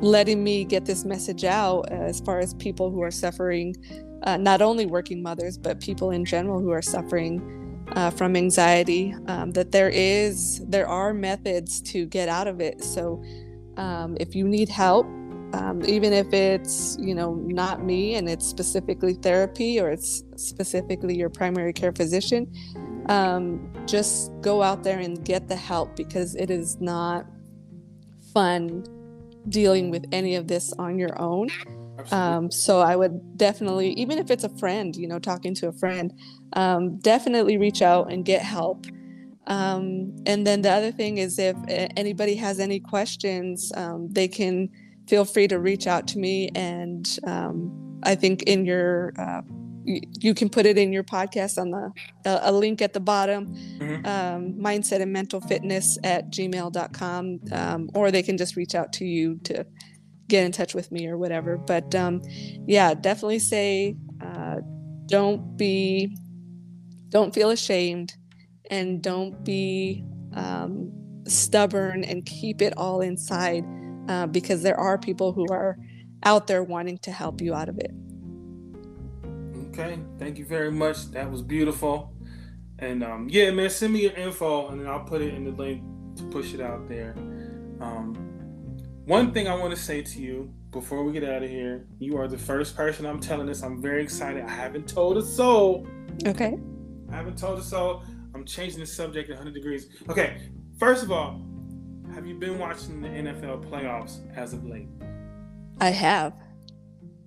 letting 0.00 0.42
me 0.42 0.64
get 0.64 0.84
this 0.84 1.04
message 1.04 1.44
out 1.44 1.88
as 1.90 2.20
far 2.20 2.40
as 2.40 2.54
people 2.54 2.90
who 2.90 3.02
are 3.02 3.10
suffering, 3.10 3.76
uh, 4.24 4.36
not 4.36 4.62
only 4.62 4.84
working 4.84 5.22
mothers, 5.22 5.56
but 5.58 5.80
people 5.80 6.10
in 6.10 6.24
general 6.24 6.60
who 6.60 6.70
are 6.70 6.82
suffering 6.82 7.84
uh, 7.92 8.10
from 8.10 8.34
anxiety, 8.34 9.14
um, 9.28 9.52
that 9.52 9.70
there 9.70 9.90
is, 9.90 10.60
there 10.66 10.88
are 10.88 11.14
methods 11.14 11.80
to 11.82 12.04
get 12.06 12.28
out 12.28 12.48
of 12.48 12.60
it. 12.60 12.82
So, 12.82 13.22
um, 13.76 14.16
if 14.18 14.34
you 14.34 14.48
need 14.48 14.68
help, 14.68 15.06
um, 15.52 15.82
even 15.86 16.12
if 16.12 16.32
it's 16.32 16.98
you 17.00 17.14
know 17.14 17.34
not 17.34 17.84
me 17.84 18.16
and 18.16 18.28
it's 18.28 18.44
specifically 18.44 19.14
therapy 19.14 19.80
or 19.80 19.90
it's 19.90 20.24
specifically 20.34 21.16
your 21.16 21.30
primary 21.30 21.72
care 21.72 21.92
physician, 21.92 22.52
um, 23.08 23.72
just 23.86 24.32
go 24.40 24.62
out 24.62 24.82
there 24.82 24.98
and 24.98 25.24
get 25.24 25.48
the 25.48 25.56
help 25.56 25.96
because 25.96 26.34
it 26.34 26.50
is 26.50 26.80
not 26.80 27.26
fun 28.32 28.84
dealing 29.48 29.90
with 29.90 30.04
any 30.12 30.34
of 30.34 30.48
this 30.48 30.72
on 30.78 30.98
your 30.98 31.20
own. 31.20 31.48
Um, 32.10 32.50
so 32.50 32.80
I 32.80 32.96
would 32.96 33.38
definitely, 33.38 33.90
even 33.90 34.18
if 34.18 34.30
it's 34.30 34.44
a 34.44 34.48
friend, 34.48 34.94
you 34.94 35.08
know, 35.08 35.18
talking 35.18 35.54
to 35.56 35.68
a 35.68 35.72
friend, 35.72 36.12
um, 36.52 36.98
definitely 36.98 37.56
reach 37.56 37.82
out 37.82 38.12
and 38.12 38.24
get 38.24 38.42
help. 38.42 38.86
Um, 39.46 40.14
and 40.26 40.46
then 40.46 40.62
the 40.62 40.70
other 40.70 40.92
thing 40.92 41.18
is 41.18 41.38
if 41.38 41.56
anybody 41.68 42.34
has 42.36 42.58
any 42.58 42.80
questions, 42.80 43.72
um, 43.76 44.08
they 44.10 44.28
can 44.28 44.68
feel 45.08 45.24
free 45.24 45.48
to 45.48 45.58
reach 45.58 45.86
out 45.86 46.08
to 46.08 46.18
me. 46.18 46.50
And 46.54 47.18
um, 47.26 48.00
I 48.02 48.14
think 48.16 48.42
in 48.42 48.64
your, 48.64 49.12
uh, 49.18 49.42
you, 49.86 50.34
can 50.34 50.48
put 50.48 50.66
it 50.66 50.76
in 50.76 50.92
your 50.92 51.04
podcast 51.04 51.58
on 51.58 51.70
the 51.70 51.92
a 52.24 52.52
link 52.52 52.82
at 52.82 52.92
the 52.92 53.00
bottom 53.00 53.54
mm-hmm. 53.54 54.06
Um, 54.06 54.54
mindset 54.54 55.00
and 55.00 55.12
mental 55.12 55.40
fitness 55.40 55.98
at 56.02 56.30
gmail.com 56.30 57.40
um, 57.52 57.90
or 57.94 58.10
they 58.10 58.22
can 58.22 58.36
just 58.36 58.56
reach 58.56 58.74
out 58.74 58.92
to 58.94 59.04
you 59.04 59.38
to 59.44 59.64
get 60.28 60.44
in 60.44 60.52
touch 60.52 60.74
with 60.74 60.90
me 60.90 61.06
or 61.06 61.16
whatever 61.16 61.56
but 61.56 61.94
um, 61.94 62.20
yeah 62.66 62.94
definitely 62.94 63.38
say 63.38 63.96
uh, 64.20 64.56
don't 65.06 65.56
be 65.56 66.16
don't 67.10 67.32
feel 67.32 67.50
ashamed 67.50 68.14
and 68.70 69.02
don't 69.02 69.44
be 69.44 70.04
um, 70.34 70.92
stubborn 71.26 72.04
and 72.04 72.24
keep 72.26 72.60
it 72.62 72.72
all 72.76 73.00
inside 73.00 73.64
uh, 74.08 74.26
because 74.26 74.62
there 74.62 74.78
are 74.78 74.98
people 74.98 75.32
who 75.32 75.46
are 75.50 75.76
out 76.24 76.46
there 76.46 76.62
wanting 76.62 76.98
to 76.98 77.10
help 77.10 77.40
you 77.40 77.54
out 77.54 77.68
of 77.68 77.78
it. 77.78 77.92
Okay, 79.78 79.98
thank 80.18 80.38
you 80.38 80.46
very 80.46 80.72
much. 80.72 81.10
That 81.10 81.30
was 81.30 81.42
beautiful. 81.42 82.14
And 82.78 83.04
um, 83.04 83.28
yeah, 83.28 83.50
man, 83.50 83.68
send 83.68 83.92
me 83.92 84.04
your 84.04 84.12
info 84.12 84.68
and 84.68 84.80
then 84.80 84.86
I'll 84.86 85.04
put 85.04 85.20
it 85.20 85.34
in 85.34 85.44
the 85.44 85.50
link 85.50 85.82
to 86.16 86.22
push 86.24 86.54
it 86.54 86.62
out 86.62 86.88
there. 86.88 87.12
Um, 87.80 88.14
one 89.04 89.32
thing 89.32 89.48
I 89.48 89.54
want 89.54 89.74
to 89.74 89.80
say 89.80 90.00
to 90.00 90.18
you 90.18 90.50
before 90.70 91.04
we 91.04 91.12
get 91.12 91.24
out 91.24 91.42
of 91.42 91.50
here, 91.50 91.86
you 91.98 92.16
are 92.16 92.26
the 92.26 92.38
first 92.38 92.74
person 92.74 93.04
I'm 93.04 93.20
telling 93.20 93.46
this. 93.46 93.62
I'm 93.62 93.82
very 93.82 94.02
excited. 94.02 94.42
I 94.44 94.48
haven't 94.48 94.88
told 94.88 95.18
a 95.18 95.22
soul. 95.22 95.86
Okay. 96.26 96.58
I 97.12 97.14
haven't 97.14 97.36
told 97.36 97.58
a 97.58 97.62
soul. 97.62 98.02
I'm 98.34 98.46
changing 98.46 98.80
the 98.80 98.86
subject 98.86 99.28
100 99.28 99.52
degrees. 99.52 99.88
Okay, 100.08 100.50
first 100.78 101.04
of 101.04 101.12
all, 101.12 101.44
have 102.14 102.26
you 102.26 102.34
been 102.34 102.58
watching 102.58 103.02
the 103.02 103.08
NFL 103.08 103.68
playoffs 103.68 104.20
as 104.36 104.54
of 104.54 104.64
late? 104.64 104.88
I 105.80 105.90
have. 105.90 106.32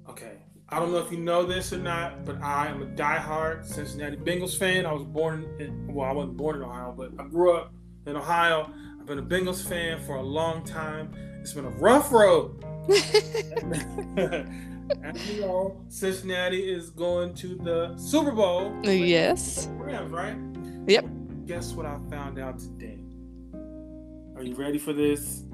Okay. 0.09 0.48
I 0.71 0.79
don't 0.79 0.91
know 0.91 0.99
if 0.99 1.11
you 1.11 1.17
know 1.17 1.45
this 1.45 1.73
or 1.73 1.79
not, 1.79 2.25
but 2.25 2.39
I 2.43 2.67
am 2.67 2.83
a 2.83 2.85
diehard 2.85 3.65
Cincinnati 3.65 4.17
Bengals 4.17 4.55
fan. 4.55 4.85
I 4.85 4.93
was 4.93 5.03
born 5.03 5.47
in, 5.59 5.91
well, 5.91 6.07
I 6.07 6.11
wasn't 6.11 6.37
born 6.37 6.57
in 6.57 6.61
Ohio, 6.61 6.93
but 6.95 7.11
I 7.17 7.27
grew 7.27 7.55
up 7.55 7.73
in 8.05 8.15
Ohio. 8.15 8.71
I've 8.99 9.07
been 9.07 9.17
a 9.17 9.23
Bengals 9.23 9.67
fan 9.67 9.99
for 10.05 10.17
a 10.17 10.21
long 10.21 10.63
time. 10.63 11.11
It's 11.41 11.53
been 11.53 11.65
a 11.65 11.69
rough 11.69 12.11
road. 12.11 12.63
As 15.03 15.29
you 15.29 15.41
know, 15.41 15.83
Cincinnati 15.87 16.71
is 16.71 16.91
going 16.91 17.33
to 17.35 17.55
the 17.55 17.95
Super 17.97 18.31
Bowl. 18.31 18.71
Yes. 18.83 19.69
Rams, 19.71 20.11
right? 20.11 20.37
Yep. 20.87 21.05
Guess 21.45 21.73
what 21.73 21.87
I 21.87 21.97
found 22.11 22.37
out 22.37 22.59
today? 22.59 22.99
Are 24.35 24.43
you 24.43 24.53
ready 24.55 24.77
for 24.77 24.93
this? 24.93 25.45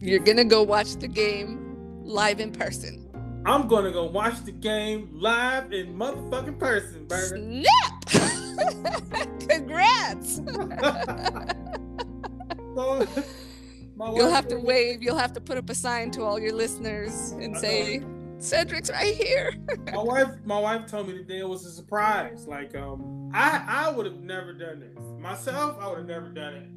You're 0.00 0.20
gonna 0.20 0.44
go 0.44 0.62
watch 0.62 0.96
the 0.96 1.08
game 1.08 1.74
live 2.02 2.38
in 2.38 2.52
person. 2.52 3.05
I'm 3.46 3.68
gonna 3.68 3.92
go 3.92 4.06
watch 4.06 4.42
the 4.44 4.50
game 4.50 5.08
live 5.12 5.72
in 5.72 5.96
motherfucking 5.96 6.58
person, 6.58 7.06
Berta. 7.06 7.36
Snap! 7.36 8.04
Congrats! 9.48 10.40
So, 12.76 13.06
my 13.96 14.12
You'll 14.12 14.28
have 14.28 14.48
to 14.48 14.56
wave. 14.56 15.02
You'll 15.02 15.16
have 15.16 15.32
to 15.32 15.40
put 15.40 15.56
up 15.56 15.70
a 15.70 15.74
sign 15.74 16.10
to 16.10 16.24
all 16.24 16.38
your 16.38 16.52
listeners 16.52 17.30
and 17.40 17.56
say, 17.56 18.02
"Cedric's 18.38 18.90
right 18.90 19.14
here." 19.14 19.54
my 19.94 20.02
wife 20.02 20.28
my 20.44 20.60
wife 20.60 20.86
told 20.86 21.08
me 21.08 21.14
today 21.14 21.38
it 21.38 21.48
was 21.48 21.64
a 21.64 21.72
surprise 21.72 22.46
like 22.46 22.76
um 22.76 23.30
i 23.32 23.64
i 23.66 23.88
would 23.88 24.04
have 24.04 24.20
never 24.20 24.52
done 24.52 24.80
this 24.80 24.98
myself 25.18 25.78
i 25.80 25.88
would 25.88 25.96
have 25.98 26.06
never 26.06 26.28
done 26.28 26.52
it 26.54 26.68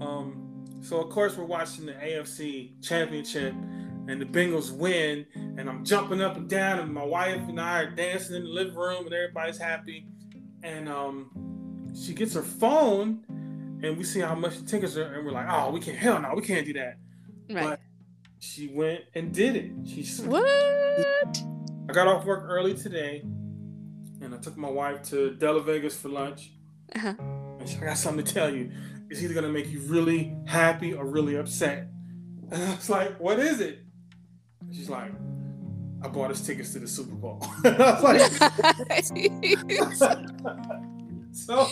um 0.00 0.64
so 0.80 1.00
of 1.00 1.10
course 1.10 1.36
we're 1.36 1.44
watching 1.44 1.86
the 1.86 1.92
afc 1.94 2.70
championship 2.82 3.52
and 4.08 4.20
the 4.20 4.24
bengals 4.24 4.70
win 4.70 5.26
and 5.34 5.68
i'm 5.68 5.84
jumping 5.84 6.20
up 6.20 6.36
and 6.36 6.48
down 6.48 6.78
and 6.78 6.92
my 6.92 7.02
wife 7.04 7.40
and 7.48 7.60
i 7.60 7.82
are 7.82 7.90
dancing 7.90 8.36
in 8.36 8.44
the 8.44 8.48
living 8.48 8.74
room 8.74 9.04
and 9.04 9.14
everybody's 9.14 9.58
happy 9.58 10.06
and 10.62 10.88
um 10.88 11.30
she 12.04 12.12
gets 12.12 12.34
her 12.34 12.42
phone 12.42 13.24
and 13.82 13.96
we 13.96 14.04
see 14.04 14.20
how 14.20 14.34
much 14.34 14.56
the 14.58 14.64
tickets 14.66 14.96
are 14.96 15.14
and 15.14 15.24
we're 15.26 15.32
like 15.32 15.46
oh 15.50 15.70
we 15.70 15.80
can't 15.80 15.96
hell 15.98 16.20
no 16.20 16.32
we 16.34 16.42
can't 16.42 16.66
do 16.66 16.72
that 16.72 16.96
Right. 17.50 17.78
she 18.40 18.68
went 18.68 19.02
and 19.14 19.32
did 19.32 19.56
it 19.56 19.72
she 19.86 20.02
What? 20.22 20.44
I 21.88 21.92
got 21.92 22.08
off 22.08 22.24
work 22.24 22.44
early 22.48 22.74
today, 22.74 23.20
and 24.20 24.34
I 24.34 24.38
took 24.38 24.56
my 24.56 24.68
wife 24.68 25.02
to 25.10 25.34
Della 25.34 25.62
Vegas 25.62 25.96
for 25.96 26.08
lunch. 26.08 26.50
Uh-huh. 26.96 27.14
And 27.60 27.68
she, 27.68 27.76
I 27.76 27.84
got 27.84 27.96
something 27.98 28.24
to 28.24 28.34
tell 28.34 28.52
you. 28.52 28.72
It's 29.08 29.22
either 29.22 29.34
gonna 29.34 29.48
make 29.50 29.70
you 29.70 29.78
really 29.82 30.36
happy 30.46 30.92
or 30.94 31.06
really 31.06 31.36
upset. 31.36 31.86
And 32.50 32.60
I 32.72 32.74
was 32.74 32.90
like, 32.90 33.20
"What 33.20 33.38
is 33.38 33.60
it?" 33.60 33.85
She's 34.72 34.88
like, 34.90 35.12
"I 36.02 36.08
bought 36.08 36.30
us 36.30 36.44
tickets 36.46 36.72
to 36.74 36.78
the 36.80 36.88
Super 36.88 37.14
Bowl." 37.14 37.38
I 37.64 38.28
was 38.30 39.10
like, 39.10 40.26
"So 41.32 41.68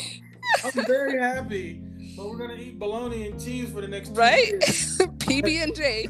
I'm 0.65 0.85
very 0.87 1.19
happy." 1.21 1.83
But 2.17 2.29
we're 2.31 2.37
gonna 2.39 2.55
eat 2.55 2.79
bologna 2.79 3.29
and 3.29 3.43
cheese 3.43 3.71
for 3.71 3.81
the 3.81 3.89
next 3.89 4.11
Right? 4.11 4.53
PB 4.61 5.63
and 5.63 5.75
J. 5.75 6.07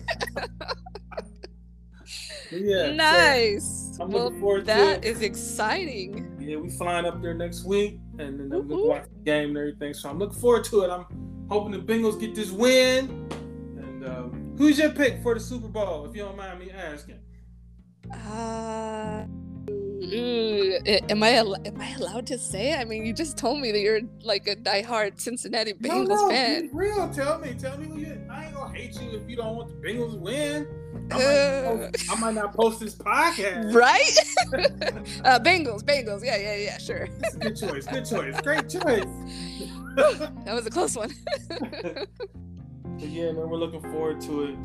Yeah. 2.51 2.89
so- 2.89 2.93
Nice. 2.95 3.97
I'm 4.01 4.11
well, 4.11 4.25
looking 4.25 4.41
forward 4.41 4.61
to 4.61 4.67
that 4.67 5.05
is 5.05 5.23
exciting. 5.23 6.37
Yeah, 6.41 6.57
we 6.57 6.69
flying 6.69 7.07
up 7.07 7.23
there 7.23 7.33
next 7.35 7.65
week, 7.65 8.01
and 8.19 8.39
then 8.41 8.53
I'm 8.53 8.69
gonna 8.69 8.85
watch 8.85 9.05
the 9.05 9.25
game 9.25 9.51
and 9.51 9.59
everything. 9.59 9.95
So 9.95 10.11
I'm 10.11 10.19
looking 10.19 10.39
forward 10.41 10.65
to 10.65 10.83
it. 10.83 10.91
I'm 10.91 11.07
hoping 11.49 11.71
the 11.73 11.79
Bengals 11.79 12.19
get 12.21 12.35
this 12.35 12.51
win. 12.51 13.09
And 13.79 14.05
um, 14.05 14.44
who's 14.57 14.79
your 14.79 14.91
pick 14.91 15.23
for 15.23 15.35
the 15.35 15.41
Super 15.41 15.69
Bowl, 15.69 16.07
if 16.07 16.17
you 16.17 16.23
don't 16.23 16.37
mind 16.37 16.59
me 16.61 16.71
asking? 16.71 17.19
Uh, 18.13 19.25
ooh, 19.71 20.79
am 21.09 21.23
I 21.23 21.29
am 21.31 21.81
I 21.81 21.95
allowed 21.99 22.27
to 22.29 22.39
say? 22.39 22.75
I 22.75 22.85
mean, 22.85 23.07
you 23.07 23.13
just 23.13 23.39
told 23.39 23.61
me 23.61 23.73
that 23.73 23.81
you're 23.81 24.01
like 24.23 24.47
a 24.47 24.57
diehard 24.57 25.21
Cincinnati 25.21 25.73
Bengals 25.73 26.09
no, 26.09 26.15
no, 26.17 26.29
fan. 26.29 26.71
Real. 26.73 27.09
Tell 27.13 27.39
me. 27.39 27.55
Tell 27.55 27.79
me 27.79 27.87
who 27.87 27.99
you. 27.99 28.21
I 28.31 28.47
ain't 28.47 28.55
gonna 28.55 28.75
hate 28.75 29.01
you 29.01 29.11
if 29.19 29.29
you 29.29 29.37
don't 29.37 29.57
want 29.57 29.69
the 29.71 29.89
Bengals 29.89 30.13
to 30.13 30.19
win. 30.19 30.67
I 31.11 31.17
might, 31.17 31.25
Uh. 31.25 31.75
not 31.75 31.93
post, 31.93 32.11
I 32.11 32.21
might 32.21 32.35
not 32.35 32.55
post 32.55 32.81
this 32.81 32.95
podcast. 32.95 33.75
Right? 33.75 34.17
uh, 35.25 35.39
Bengals, 35.41 35.83
Bengals. 35.83 36.25
Yeah, 36.25 36.37
yeah, 36.37 36.57
yeah. 36.57 36.79
Sure. 36.79 37.09
Good 37.41 37.57
choice. 37.57 37.87
Good 37.87 38.05
choice. 38.05 38.41
Great 38.43 38.69
choice. 38.69 39.05
That 39.95 40.55
was 40.55 40.67
a 40.67 40.71
close 40.71 40.97
one. 40.97 41.15
But 42.99 43.09
yeah, 43.09 43.33
man, 43.33 43.49
we're 43.49 43.57
looking 43.57 43.81
forward 43.81 44.21
to 44.23 44.45
it. 44.45 44.57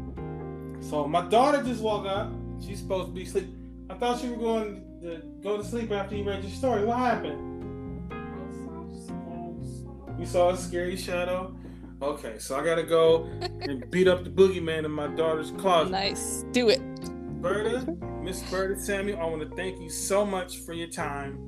So 0.83 1.07
my 1.07 1.27
daughter 1.27 1.63
just 1.63 1.81
woke 1.81 2.05
up. 2.05 2.31
She's 2.65 2.79
supposed 2.79 3.07
to 3.07 3.13
be 3.13 3.23
asleep. 3.23 3.47
I 3.89 3.95
thought 3.95 4.23
you 4.23 4.31
were 4.31 4.37
going 4.37 4.83
to 5.01 5.21
go 5.41 5.57
to 5.57 5.63
sleep 5.63 5.91
after 5.91 6.15
you 6.15 6.23
read 6.23 6.43
your 6.43 6.51
story. 6.51 6.85
What 6.85 6.97
happened? 6.97 7.45
You 10.19 10.25
saw 10.25 10.49
a 10.49 10.57
scary 10.57 10.97
shadow? 10.97 11.55
Okay, 12.01 12.37
so 12.39 12.57
I 12.57 12.63
gotta 12.63 12.83
go 12.83 13.29
and 13.61 13.89
beat 13.91 14.07
up 14.07 14.23
the 14.23 14.29
boogeyman 14.29 14.85
in 14.85 14.91
my 14.91 15.07
daughter's 15.07 15.51
closet. 15.51 15.91
nice. 15.91 16.45
Do 16.51 16.69
it. 16.69 16.81
Berta, 17.41 17.95
Miss 18.21 18.41
Berta 18.49 18.79
Samuel, 18.79 19.19
I 19.19 19.25
want 19.25 19.49
to 19.49 19.55
thank 19.55 19.79
you 19.79 19.89
so 19.89 20.25
much 20.25 20.59
for 20.59 20.73
your 20.73 20.87
time, 20.87 21.39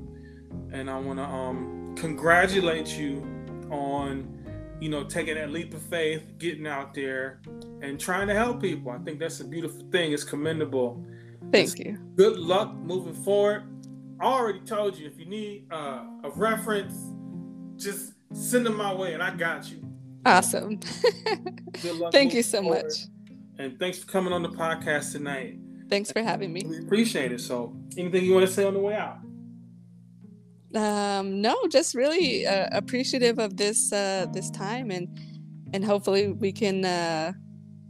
and 0.72 0.90
I 0.90 0.98
want 1.00 1.20
to 1.20 1.26
um 1.26 1.94
congratulate 1.98 2.98
you 2.98 3.26
on 3.70 4.41
you 4.82 4.90
know 4.90 5.04
taking 5.06 5.36
that 5.36 5.52
leap 5.52 5.74
of 5.74 5.82
faith, 5.84 6.24
getting 6.40 6.68
out 6.68 6.94
there, 6.94 7.40
and 7.82 7.98
trying 8.00 8.28
to 8.28 8.34
help 8.34 8.60
people. 8.62 8.92
I 8.92 8.98
think 8.98 9.20
that's 9.20 9.40
a 9.40 9.46
beautiful 9.46 9.88
thing. 9.92 10.12
It's 10.12 10.24
commendable. 10.26 11.06
Thank 11.52 11.80
you. 11.80 11.98
Good 12.16 12.38
luck 12.38 12.74
moving 12.74 13.14
forward. 13.14 13.64
I 14.20 14.26
already 14.26 14.60
told 14.62 14.98
you 14.98 15.08
if 15.08 15.18
you 15.20 15.26
need 15.26 15.72
uh, 15.72 16.04
a 16.24 16.32
reference, 16.36 16.94
just 17.82 18.14
send 18.34 18.66
them 18.66 18.76
my 18.76 18.94
way, 18.94 19.14
and 19.14 19.24
I 19.24 19.36
got 19.36 19.70
you. 19.72 19.88
Awesome. 20.26 20.80
Good 21.82 21.96
luck. 21.96 22.12
Thank 22.14 22.34
you 22.34 22.44
so 22.44 22.62
forward. 22.62 22.84
much. 22.86 22.94
and 23.58 23.80
thanks 23.80 24.00
for 24.00 24.08
coming 24.12 24.34
on 24.34 24.44
the 24.44 24.50
podcast 24.50 25.12
tonight. 25.14 25.58
Thanks 25.90 26.12
for 26.12 26.22
having 26.22 26.54
me. 26.54 26.64
We 26.68 26.80
appreciate 26.80 27.32
it. 27.32 27.42
So, 27.42 27.76
anything 27.98 28.24
you 28.26 28.34
want 28.34 28.48
to 28.48 28.52
say 28.54 28.64
on 28.64 28.74
the 28.74 28.80
way 28.80 28.96
out? 28.96 29.18
Um, 30.76 31.42
no, 31.42 31.56
just 31.70 31.96
really 31.96 32.48
uh, 32.48 32.70
appreciative 32.72 33.40
of 33.40 33.58
this 33.58 33.92
uh, 33.92 34.26
this 34.34 34.50
time, 34.50 34.90
and 34.90 35.08
and 35.74 35.84
hopefully 35.84 36.32
we 36.32 36.52
can 36.52 36.86
uh, 36.86 37.34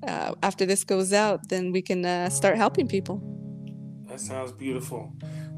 uh, 0.08 0.34
after 0.42 0.66
this 0.66 0.84
goes 0.84 1.14
out, 1.14 1.50
then 1.50 1.72
we 1.72 1.82
can 1.82 2.06
uh, 2.06 2.30
start 2.30 2.58
helping 2.58 2.88
people. 2.88 3.22
That 4.08 4.20
sounds 4.20 4.52
beautiful. 4.52 5.14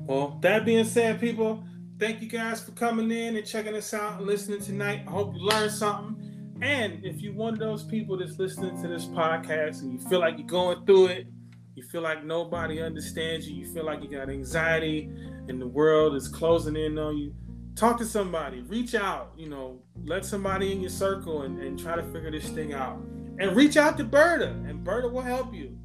Well, 0.06 0.38
that 0.42 0.66
being 0.66 0.86
said, 0.86 1.20
people, 1.20 1.64
thank 1.98 2.22
you 2.22 2.28
guys 2.28 2.62
for 2.62 2.72
coming 2.72 3.10
in 3.12 3.36
and 3.38 3.46
checking 3.46 3.76
us 3.76 3.94
out 3.94 4.18
and 4.18 4.28
listening 4.28 4.62
tonight. 4.62 5.04
I 5.08 5.12
hope 5.12 5.34
you 5.34 5.42
learned 5.42 5.72
something. 5.72 6.60
And 6.62 7.04
if 7.04 7.22
you're 7.22 7.34
one 7.34 7.54
of 7.54 7.60
those 7.60 7.84
people 7.84 8.18
that's 8.18 8.38
listening 8.38 8.82
to 8.82 8.88
this 8.88 9.06
podcast 9.06 9.82
and 9.82 9.94
you 9.94 10.08
feel 10.08 10.20
like 10.20 10.38
you're 10.38 10.48
going 10.48 10.86
through 10.86 11.08
it, 11.08 11.28
you 11.76 11.84
feel 11.84 12.02
like 12.02 12.24
nobody 12.24 12.82
understands 12.82 13.50
you, 13.50 13.56
you 13.56 13.74
feel 13.74 13.86
like 13.86 14.04
you 14.04 14.10
got 14.10 14.30
anxiety 14.30 15.10
and 15.48 15.62
the 15.62 15.68
world 15.68 16.16
is 16.16 16.28
closing 16.28 16.76
in 16.76 16.98
on 16.98 17.18
you, 17.18 17.34
talk 17.76 17.98
to 17.98 18.06
somebody, 18.06 18.62
reach 18.62 18.96
out, 18.96 19.32
you 19.38 19.50
know, 19.50 19.82
let 20.06 20.26
somebody 20.26 20.72
in 20.72 20.82
your 20.82 20.90
circle 20.90 21.42
and, 21.44 21.60
and 21.62 21.78
try 21.80 21.96
to 21.96 22.04
figure 22.04 22.32
this 22.32 22.48
thing 22.50 22.74
out. 22.74 22.98
And 23.40 23.56
reach 23.56 23.78
out 23.78 23.98
to 23.98 24.04
Berta, 24.04 24.50
and 24.50 24.84
Berta 24.84 25.08
will 25.08 25.22
help 25.22 25.54
you. 25.54 25.78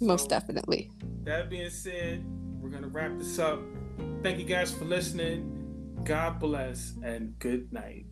Most 0.00 0.22
So- 0.24 0.28
definitely. 0.28 0.90
that 1.24 1.50
being 1.50 1.70
said, 1.70 2.24
we're 2.60 2.70
going 2.70 2.82
to 2.82 2.88
wrap 2.88 3.18
this 3.18 3.38
up. 3.38 3.60
Thank 4.22 4.38
you 4.38 4.44
guys 4.44 4.72
for 4.72 4.84
listening. 4.84 5.50
God 6.04 6.38
bless 6.38 6.92
and 7.02 7.38
good 7.38 7.72
night. 7.72 8.03